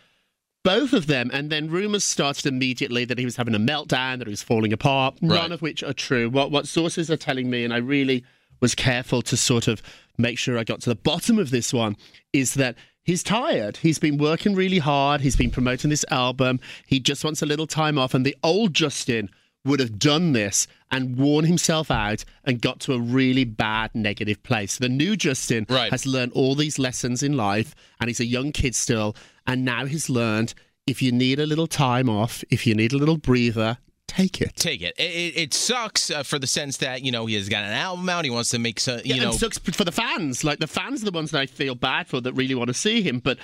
both 0.64 0.92
of 0.92 1.06
them. 1.06 1.30
And 1.32 1.50
then 1.50 1.70
rumors 1.70 2.04
started 2.04 2.46
immediately 2.46 3.04
that 3.04 3.18
he 3.18 3.24
was 3.24 3.36
having 3.36 3.54
a 3.54 3.58
meltdown, 3.58 4.18
that 4.18 4.26
he 4.26 4.32
was 4.32 4.42
falling 4.42 4.72
apart. 4.72 5.16
Right. 5.20 5.40
None 5.40 5.52
of 5.52 5.62
which 5.62 5.82
are 5.82 5.92
true. 5.92 6.30
What 6.30 6.50
what 6.50 6.68
sources 6.68 7.10
are 7.10 7.16
telling 7.16 7.50
me, 7.50 7.64
and 7.64 7.72
I 7.72 7.78
really 7.78 8.24
was 8.60 8.74
careful 8.74 9.22
to 9.22 9.36
sort 9.36 9.68
of 9.68 9.82
make 10.16 10.38
sure 10.38 10.58
I 10.58 10.64
got 10.64 10.80
to 10.82 10.90
the 10.90 10.96
bottom 10.96 11.38
of 11.38 11.50
this 11.50 11.72
one, 11.72 11.96
is 12.32 12.54
that. 12.54 12.76
He's 13.04 13.22
tired. 13.22 13.78
He's 13.78 13.98
been 13.98 14.18
working 14.18 14.54
really 14.54 14.80
hard. 14.80 15.22
He's 15.22 15.34
been 15.34 15.50
promoting 15.50 15.88
this 15.88 16.04
album. 16.10 16.60
He 16.86 17.00
just 17.00 17.24
wants 17.24 17.40
a 17.40 17.46
little 17.46 17.66
time 17.66 17.96
off. 17.96 18.12
And 18.12 18.26
the 18.26 18.36
old 18.42 18.74
Justin 18.74 19.30
would 19.68 19.80
have 19.80 19.98
done 19.98 20.32
this 20.32 20.66
and 20.90 21.16
worn 21.16 21.44
himself 21.44 21.90
out 21.90 22.24
and 22.44 22.60
got 22.60 22.80
to 22.80 22.94
a 22.94 22.98
really 22.98 23.44
bad 23.44 23.94
negative 23.94 24.42
place. 24.42 24.78
The 24.78 24.88
new 24.88 25.16
Justin 25.16 25.66
Right. 25.68 25.90
has 25.90 26.06
learned 26.06 26.32
all 26.32 26.54
these 26.54 26.78
lessons 26.78 27.22
in 27.22 27.36
life 27.36 27.74
and 28.00 28.08
he's 28.08 28.20
a 28.20 28.24
young 28.26 28.50
kid 28.52 28.74
still. 28.74 29.14
And 29.46 29.64
now 29.64 29.84
he's 29.84 30.08
learned 30.10 30.54
if 30.86 31.02
you 31.02 31.12
need 31.12 31.38
a 31.38 31.46
little 31.46 31.66
time 31.66 32.08
off, 32.08 32.42
if 32.50 32.66
you 32.66 32.74
need 32.74 32.92
a 32.94 32.96
little 32.98 33.18
breather, 33.18 33.76
take 34.06 34.40
it. 34.40 34.56
Take 34.56 34.80
it. 34.80 34.94
It, 34.96 35.02
it, 35.02 35.36
it 35.38 35.54
sucks 35.54 36.10
uh, 36.10 36.22
for 36.22 36.38
the 36.38 36.46
sense 36.46 36.78
that 36.78 37.02
you 37.02 37.12
know 37.12 37.26
he 37.26 37.34
has 37.34 37.48
got 37.50 37.62
an 37.64 37.72
album 37.72 38.08
out. 38.08 38.24
He 38.24 38.30
wants 38.30 38.48
to 38.50 38.58
make 38.58 38.80
some. 38.80 39.00
You 39.04 39.14
Yeah, 39.16 39.22
know, 39.24 39.30
and 39.30 39.38
sucks 39.38 39.58
for 39.58 39.84
the 39.84 39.92
fans. 39.92 40.44
Like 40.44 40.60
the 40.60 40.66
fans 40.66 41.02
are 41.02 41.04
the 41.04 41.10
ones 41.12 41.30
that 41.32 41.40
I 41.42 41.46
feel 41.46 41.74
bad 41.74 42.06
for 42.06 42.20
that 42.22 42.32
really 42.32 42.54
want 42.54 42.68
to 42.68 42.74
see 42.74 43.02
him. 43.02 43.18
But 43.18 43.36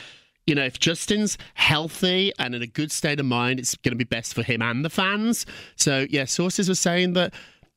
you 0.47 0.55
know, 0.55 0.65
if 0.65 0.79
Justin's 0.79 1.39
healthy 1.55 2.33
and 2.39 2.55
in 2.55 2.63
a 2.63 2.67
good 2.67 2.93
state 2.93 3.21
of 3.21 3.27
mind, 3.27 3.59
it's 3.59 3.75
going 3.77 3.93
to 3.93 3.97
be 3.97 4.05
best 4.05 4.35
for 4.35 4.43
him 4.43 4.63
and 4.63 4.85
the 4.85 4.91
fans. 4.91 5.47
So 5.77 6.07
yeah, 6.11 6.25
sources 6.25 6.69
were 6.69 6.75
saying 6.75 7.15
that 7.15 7.33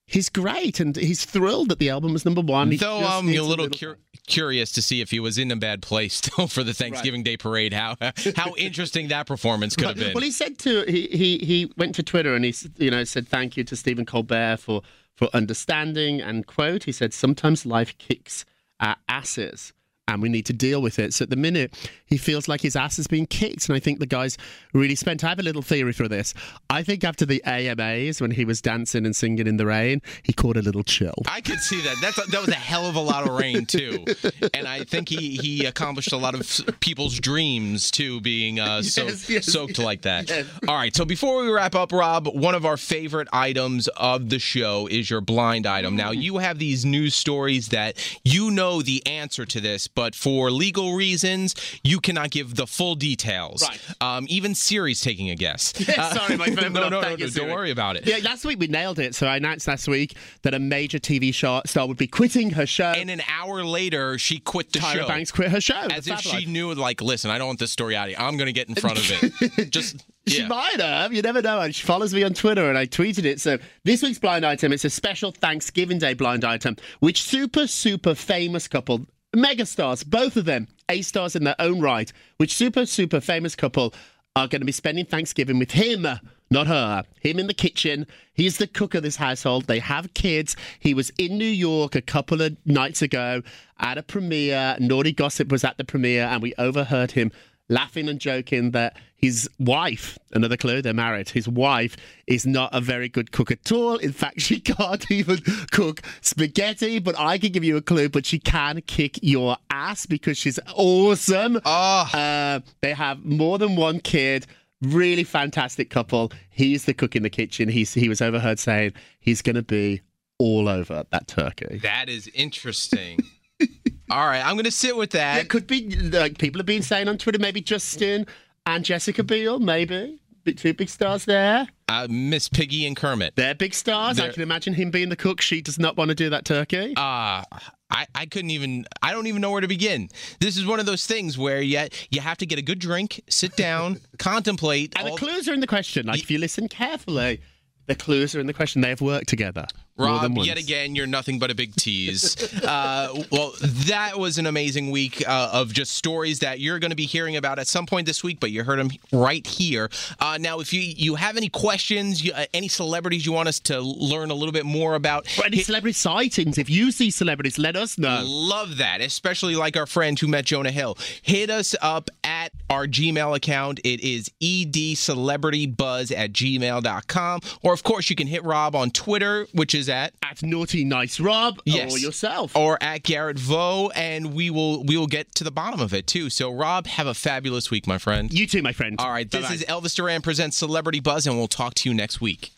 he's 0.06 0.30
great 0.30 0.80
and 0.80 0.95
he's 0.95 1.25
thrilled 1.25 1.69
that 1.69 1.80
the 1.80 1.89
album 1.89 2.13
was 2.13 2.25
number 2.25 2.41
one. 2.41 2.71
He 2.71 2.77
Though 2.77 2.99
I'm 2.99 3.27
needs 3.27 3.39
a 3.39 3.43
little 3.43 3.69
cur- 3.69 3.97
curious 4.25 4.71
to 4.73 4.82
see 4.82 5.01
if 5.01 5.12
he 5.12 5.19
was 5.19 5.38
in 5.38 5.51
a 5.51 5.56
bad 5.56 5.82
place 5.82 6.15
still 6.23 6.47
for 6.47 6.63
the 6.63 6.73
Thanksgiving 6.73 7.23
Day 7.23 7.38
parade. 7.38 7.73
How 7.73 7.95
how 8.36 8.53
interesting 8.58 9.10
that 9.10 9.27
performance 9.27 9.75
could 9.75 9.88
have 9.88 9.95
been. 9.97 10.13
Well, 10.13 10.23
he 10.23 10.32
said 10.32 10.58
to 10.60 10.84
he 10.84 11.08
he 11.08 11.38
he 11.39 11.71
went 11.77 11.95
to 11.95 12.03
Twitter 12.03 12.36
and 12.36 12.43
he 12.43 12.53
you 12.77 12.89
know 12.89 13.03
said 13.03 13.27
thank 13.27 13.58
you 13.58 13.63
to 13.65 13.75
Stephen 13.75 14.06
Colbert 14.06 14.58
for 14.58 14.82
for 15.15 15.30
understanding 15.34 16.21
and 16.21 16.45
quote 16.45 16.84
he 16.84 16.91
said 16.91 17.13
sometimes 17.13 17.65
life 17.65 17.97
kicks 17.97 18.45
our 18.80 18.95
asses 19.10 19.73
and 20.08 20.22
we 20.22 20.30
need 20.30 20.46
to 20.48 20.54
deal 20.54 20.82
with 20.82 21.00
it. 21.00 21.13
So 21.13 21.24
at 21.24 21.30
the 21.30 21.36
minute 21.36 21.74
he 22.06 22.17
feels 22.17 22.48
like 22.48 22.62
his 22.62 22.76
ass 22.76 22.98
has 22.98 23.08
been 23.08 23.26
kicked 23.26 23.67
and 23.67 23.76
I 23.76 23.80
think 23.80 24.00
the 24.00 24.06
guy's 24.06 24.38
really 24.74 24.96
spent. 24.96 25.24
I 25.24 25.30
have 25.30 25.39
a 25.39 25.43
little 25.43 25.62
theory 25.62 25.93
for 25.93 26.08
this. 26.08 26.34
I 26.70 26.84
think 26.84 27.04
after 27.04 27.26
the 27.26 27.43
AMAs 27.46 28.22
when 28.22 28.32
he 28.32 28.46
was 28.46 28.62
dancing 28.62 29.06
and 29.06 29.15
singing 29.15 29.48
in 29.48 29.58
the 29.58 29.65
rain, 29.65 30.02
he 30.24 30.34
caught 30.34 30.58
a 30.58 30.62
little 30.62 30.84
chill. 30.84 31.15
I 31.28 31.41
could 31.41 31.60
see 31.60 31.82
that. 31.82 31.98
That's 32.02 32.15
that 32.15 32.39
was 32.39 32.50
a 32.50 32.54
hell 32.56 32.86
of 32.86 32.96
a 32.96 33.02
lot 33.02 33.28
of 33.28 33.34
rain 33.36 33.65
too, 33.65 34.06
and 34.54 34.67
I 34.67 34.84
think 34.84 35.10
he 35.10 35.36
he 35.36 35.65
accomplished 35.65 36.12
a 36.13 36.17
lot 36.17 36.36
of 36.36 36.80
people's 36.80 37.20
dreams 37.20 37.91
too, 37.91 38.22
being 38.22 38.60
uh, 38.60 38.82
so, 38.82 39.04
Yes, 39.08 39.30
yes, 39.30 39.46
soaked 39.46 39.80
like 39.80 40.02
that. 40.04 40.30
yes. 40.30 40.46
All 40.67 40.76
right. 40.76 40.96
So 40.96 41.06
before 41.06 41.41
we 41.43 41.52
wrap 41.52 41.76
up, 41.76 41.91
Rob, 41.91 42.28
one 42.28 42.56
of 42.56 42.65
our 42.65 42.78
favorite 42.78 43.28
items 43.34 43.88
of 43.89 44.30
the 44.30 44.39
show 44.39 44.88
is 44.88 45.10
your 45.10 45.22
blind 45.22 45.65
item. 45.65 45.96
Now 45.96 46.12
you 46.12 46.38
have 46.38 46.60
these 46.60 46.86
news 46.86 47.15
stories 47.15 47.70
that 47.70 47.98
you 48.24 48.52
know 48.52 48.82
the 48.82 49.06
answer 49.08 49.46
to 49.46 49.60
this, 49.60 49.88
but 49.97 50.13
for 50.13 50.51
legal 50.51 50.93
reasons, 50.93 51.55
you 51.83 51.99
cannot 51.99 52.29
give 52.29 52.53
the 52.55 52.67
full 52.67 52.93
details. 52.93 53.63
Right. 53.67 53.81
Um, 53.99 54.27
even 54.29 54.53
Siri's 54.53 55.01
taking 55.01 55.31
a 55.31 55.36
guess. 55.36 55.73
Yeah, 55.88 56.10
sorry, 56.10 56.38
my 56.38 56.47
phone 56.47 56.73
no, 56.73 56.81
no, 56.81 56.89
no, 56.89 57.01
no, 57.01 57.10
you, 57.15 57.29
don't 57.29 57.49
worry 57.49 57.71
about 57.71 57.95
it. 57.95 58.05
Yeah, 58.05 58.17
last 58.21 58.45
week 58.45 58.60
we 58.60 58.67
nailed 58.67 58.99
it. 58.99 59.15
So 59.15 59.25
I 59.25 59.38
announced 59.38 59.67
last 59.67 59.88
week 59.88 60.15
that 60.43 60.53
a 60.53 60.60
major 60.60 60.99
TV 60.99 61.33
show 61.33 61.62
star 61.65 61.88
would 61.88 61.97
be 61.97 62.05
quitting 62.07 62.51
her 62.51 62.67
show. 62.67 62.91
And 62.91 63.10
an 63.10 63.21
hour 63.27 63.63
later, 63.63 64.19
she 64.19 64.38
quit 64.39 64.71
the 64.73 64.79
Tyra 64.79 64.93
show. 64.93 65.07
Banks 65.07 65.31
quit 65.31 65.49
her 65.49 65.62
show. 65.62 65.88
As 65.89 66.07
if 66.07 66.19
she 66.19 66.38
Life. 66.38 66.47
knew, 66.47 66.73
like, 66.75 67.01
listen, 67.01 67.31
I 67.31 67.38
don't 67.39 67.47
want 67.47 67.60
this 67.60 67.71
story 67.71 67.95
out 67.95 68.10
of 68.10 68.12
you. 68.12 68.17
I'm 68.19 68.38
going 68.38 68.47
to 68.47 68.53
get 68.53 68.69
in 68.69 68.75
front 68.86 68.99
of 68.99 69.33
it. 69.57 69.71
Just, 69.71 70.05
She 70.27 70.41
yeah. 70.41 70.47
might 70.47 70.79
have. 70.79 71.13
You 71.13 71.21
never 71.21 71.41
know. 71.41 71.62
And 71.62 71.73
she 71.73 71.86
follows 71.86 72.13
me 72.13 72.21
on 72.23 72.33
Twitter, 72.33 72.67
and 72.69 72.77
I 72.77 72.86
tweeted 72.86 73.23
it. 73.25 73.39
So 73.39 73.57
this 73.86 74.03
week's 74.03 74.19
blind 74.19 74.45
item, 74.45 74.73
it's 74.73 74.86
a 74.86 74.89
special 74.89 75.31
Thanksgiving 75.31 75.97
Day 75.99 76.13
blind 76.13 76.43
item, 76.43 76.75
which 76.99 77.23
super 77.23 77.65
super 77.65 78.13
famous 78.13 78.67
couple, 78.67 79.07
megastars, 79.38 80.06
both 80.06 80.36
of 80.36 80.45
them, 80.45 80.67
A 80.89 81.02
stars 81.02 81.36
in 81.36 81.43
their 81.43 81.56
own 81.60 81.80
right, 81.80 82.12
which 82.38 82.56
super 82.56 82.86
super 82.86 83.21
famous 83.21 83.56
couple 83.56 83.93
are 84.36 84.47
going 84.47 84.62
to 84.62 84.65
be 84.65 84.71
spending 84.71 85.06
Thanksgiving 85.06 85.60
with 85.60 85.71
him. 85.71 86.08
Not 86.50 86.67
her. 86.67 87.04
Him 87.19 87.39
in 87.39 87.47
the 87.47 87.54
kitchen. 87.54 88.08
He's 88.34 88.58
the 88.58 88.67
cook 88.67 88.93
of 88.93 89.04
this 89.04 89.17
household. 89.17 89.65
They 89.65 89.80
have 89.80 90.13
kids. 90.13 90.56
He 90.80 90.93
was 90.93 91.12
in 91.17 91.38
New 91.38 91.45
York 91.45 91.95
a 91.95 92.02
couple 92.02 92.41
of 92.41 92.56
nights 92.65 93.02
ago 93.02 93.41
at 93.80 93.97
a 93.97 94.04
premiere. 94.04 94.78
Naughty 94.80 95.12
Gossip 95.12 95.52
was 95.52 95.63
at 95.63 95.78
the 95.78 95.84
premiere, 95.84 96.26
and 96.26 96.41
we 96.41 96.54
overheard 96.58 97.12
him 97.12 97.32
laughing 97.67 98.08
and 98.08 98.19
joking 98.19 98.71
that 98.71 98.95
his 99.17 99.49
wife, 99.60 100.17
another 100.32 100.56
clue, 100.58 100.82
they're 100.82 100.93
married, 100.93 101.30
his 101.30 101.47
wife 101.47 101.97
is 102.27 102.45
not 102.45 102.69
a 102.73 102.80
very 102.80 103.10
good 103.10 103.32
cook 103.32 103.49
at 103.51 103.71
all. 103.71 103.97
In 103.97 104.12
fact, 104.12 104.41
she 104.41 104.60
can't 104.77 105.10
even 105.12 105.39
cook 105.71 106.01
spaghetti, 106.21 106.99
but 106.99 107.17
I 107.19 107.38
can 107.39 107.51
give 107.51 107.63
you 107.63 107.77
a 107.77 107.82
clue, 107.82 108.10
but 108.10 108.25
she 108.27 108.38
can 108.39 108.82
kick 108.82 109.17
your 109.23 109.58
ass 109.71 110.06
because 110.06 110.38
she's 110.38 110.60
awesome. 110.75 111.60
Oh, 111.65 112.10
Uh, 112.13 112.60
they 112.82 112.93
have 112.93 113.25
more 113.25 113.58
than 113.58 113.75
one 113.75 113.99
kid. 113.99 114.45
Really 114.84 115.23
fantastic 115.23 115.89
couple. 115.89 116.32
He's 116.51 116.86
the 116.86 116.93
cook 116.93 117.15
in 117.15 117.23
the 117.23 117.32
kitchen. 117.32 117.67
He's 117.69 117.95
he 117.95 118.08
was 118.10 118.21
overheard 118.21 118.60
saying 118.60 118.93
he's 119.19 119.41
going 119.41 119.56
to 119.56 119.63
be 119.63 120.01
all 120.38 120.69
over 120.69 121.03
that 121.10 121.27
turkey. 121.27 121.80
that 121.82 122.08
is 122.10 122.30
interesting. 122.36 123.17
All 124.10 124.25
right, 124.25 124.39
I'm 124.45 124.53
going 124.53 124.63
to 124.65 124.71
sit 124.71 124.95
with 124.95 125.10
that. 125.12 125.41
It 125.41 125.49
could 125.49 125.67
be 125.67 125.89
like 125.89 126.38
people 126.38 126.60
have 126.60 126.65
been 126.65 126.84
saying 126.84 127.10
on 127.10 127.17
Twitter, 127.17 127.39
maybe 127.39 127.60
Justin 127.60 128.25
and 128.67 128.86
Jessica 128.86 129.23
Biel, 129.23 129.60
maybe 129.60 130.19
Big- 130.43 130.58
two 130.58 130.73
big 130.73 130.88
stars 130.89 131.25
there. 131.25 131.67
Uh, 131.89 132.08
Miss 132.10 132.47
Piggy 132.47 132.86
and 132.86 132.95
Kermit. 132.95 133.36
They're 133.36 133.56
big 133.56 133.73
stars. 133.73 134.17
I 134.19 134.23
They're- 134.23 134.34
can 134.34 134.43
imagine 134.43 134.73
him 134.75 134.91
being 134.91 135.10
the 135.10 135.15
cook. 135.15 135.41
She 135.41 135.62
does 135.62 135.77
not 135.80 135.97
want 135.97 136.10
to 136.10 136.15
do 136.15 136.30
that 136.30 136.45
turkey. 136.45 136.93
Uh, 136.95 137.43
I, 137.89 138.06
I 138.15 138.25
couldn't 138.27 138.51
even, 138.51 138.86
I 139.01 139.12
don't 139.12 139.27
even 139.27 139.41
know 139.41 139.51
where 139.51 139.62
to 139.62 139.67
begin. 139.67 140.10
This 140.39 140.56
is 140.58 140.65
one 140.65 140.80
of 140.80 140.86
those 140.86 141.06
things 141.06 141.38
where 141.38 141.62
you, 141.62 141.88
you 142.12 142.21
have 142.21 142.38
to 142.38 142.45
get 142.45 142.60
a 142.60 142.62
good 142.62 142.80
drink, 142.80 143.21
sit 143.30 143.56
down, 143.58 143.99
contemplate. 144.19 144.93
and 144.97 145.08
all- 145.10 145.15
the 145.17 145.19
clues 145.25 145.47
are 145.49 145.53
in 145.53 145.60
the 145.62 145.67
question. 145.67 146.06
Like 146.06 146.19
if 146.19 146.30
you 146.32 146.38
listen 146.38 146.67
carefully, 146.69 147.41
The 147.88 147.95
clues 147.95 148.36
are 148.36 148.39
in 148.39 148.47
the 148.47 148.54
question. 148.54 148.82
They 148.82 148.89
have 148.89 149.02
worked 149.02 149.30
together. 149.30 149.65
Rob, 149.97 150.36
once. 150.36 150.47
yet 150.47 150.60
again, 150.60 150.95
you're 150.95 151.08
nothing 151.08 151.39
but 151.39 151.50
a 151.50 151.56
big 151.56 151.76
tease. 151.76 152.54
uh, 152.63 153.23
well, 153.32 153.54
that 153.62 154.19
was 154.19 154.38
an 154.38 154.45
amazing 154.45 154.91
week 154.91 155.28
uh, 155.28 155.50
of 155.54 155.73
just 155.73 155.93
stories 155.93 156.39
that 156.39 156.60
you're 156.60 156.78
going 156.80 156.91
to 156.91 156.95
be 156.95 157.06
hearing 157.06 157.36
about 157.36 157.58
at 157.58 157.67
some 157.67 157.86
point 157.86 158.06
this 158.06 158.23
week, 158.23 158.39
but 158.39 158.52
you 158.52 158.63
heard 158.63 158.78
them 158.78 158.91
right 159.12 159.45
here. 159.47 159.89
Uh, 160.19 160.38
now, 160.39 160.60
if 160.60 160.71
you 160.71 160.82
you 160.82 161.15
have 161.15 161.36
any 161.36 161.50
questions, 161.50 162.23
you, 162.23 162.32
uh, 162.34 162.45
any 162.54 162.67
celebrities 162.67 163.26
you 163.26 163.32
want 163.32 163.47
us 163.47 163.60
to 163.62 163.80
learn 163.80 164.30
a 164.30 164.36
little 164.36 164.54
bit 164.54 164.65
more 164.65 164.93
about, 164.93 165.26
Or 165.39 165.45
any 165.45 165.60
celebrity 165.60 165.93
sightings. 165.93 166.58
If 166.58 166.69
you 166.69 166.91
see 166.91 167.10
celebrities, 167.10 167.58
let 167.58 167.76
us 167.76 167.97
know. 167.97 168.21
Love 168.23 168.78
that, 168.78 169.02
especially 169.02 169.56
like 169.56 169.76
our 169.76 169.88
friend 169.88 170.19
who 170.19 170.28
met 170.28 170.45
Jonah 170.45 170.71
Hill. 170.71 170.97
Hit 171.23 171.50
us 171.50 171.76
up 171.82 172.12
at 172.23 172.52
our 172.69 172.88
Gmail 172.88 173.36
account. 173.36 173.80
It 173.84 174.01
is 174.01 174.30
edcelebritybuzz 174.41 176.15
at 176.15 176.32
gmail.com. 176.34 177.39
Or, 177.63 177.73
of 177.73 177.84
course, 177.84 178.10
you 178.10 178.15
can 178.15 178.27
hit 178.27 178.43
Rob 178.43 178.75
on 178.75 178.91
Twitter, 178.91 179.47
which 179.53 179.73
is 179.75 179.89
at 179.89 180.13
At 180.23 180.43
Naughty 180.43 180.84
Nice 180.84 181.19
Rob 181.19 181.60
Yes. 181.65 181.93
or 181.93 181.97
yourself. 181.99 182.56
or 182.56 182.77
at 182.82 183.03
Garrett 183.03 183.39
Vo, 183.39 183.89
and 183.95 184.34
we 184.34 184.49
will 184.49 184.84
we 184.84 184.97
will 184.97 185.08
get 185.08 185.34
to 185.36 185.43
the 185.43 185.51
bottom 185.51 185.80
of 185.80 185.93
it 185.93 186.08
too. 186.08 186.30
So, 186.30 186.51
Rob, 186.51 186.88
have 186.88 187.08
a 187.08 187.13
fabulous 187.13 187.71
week, 187.71 187.88
my 187.88 187.97
friend. 187.97 188.32
You 188.34 188.47
too, 188.47 188.62
my 188.62 188.73
friend. 188.73 188.95
All 188.99 189.12
right, 189.12 189.30
this 189.30 189.41
Bye-bye. 189.43 189.53
is 189.56 189.63
Elvis 189.65 189.95
Duran 189.95 190.21
presents 190.21 190.58
Celebrity 190.58 190.99
Buzz, 190.99 191.27
and 191.27 191.38
we'll 191.38 191.47
talk 191.47 191.73
to 191.75 191.89
you 191.89 191.95
next 191.95 192.21
week. 192.21 192.51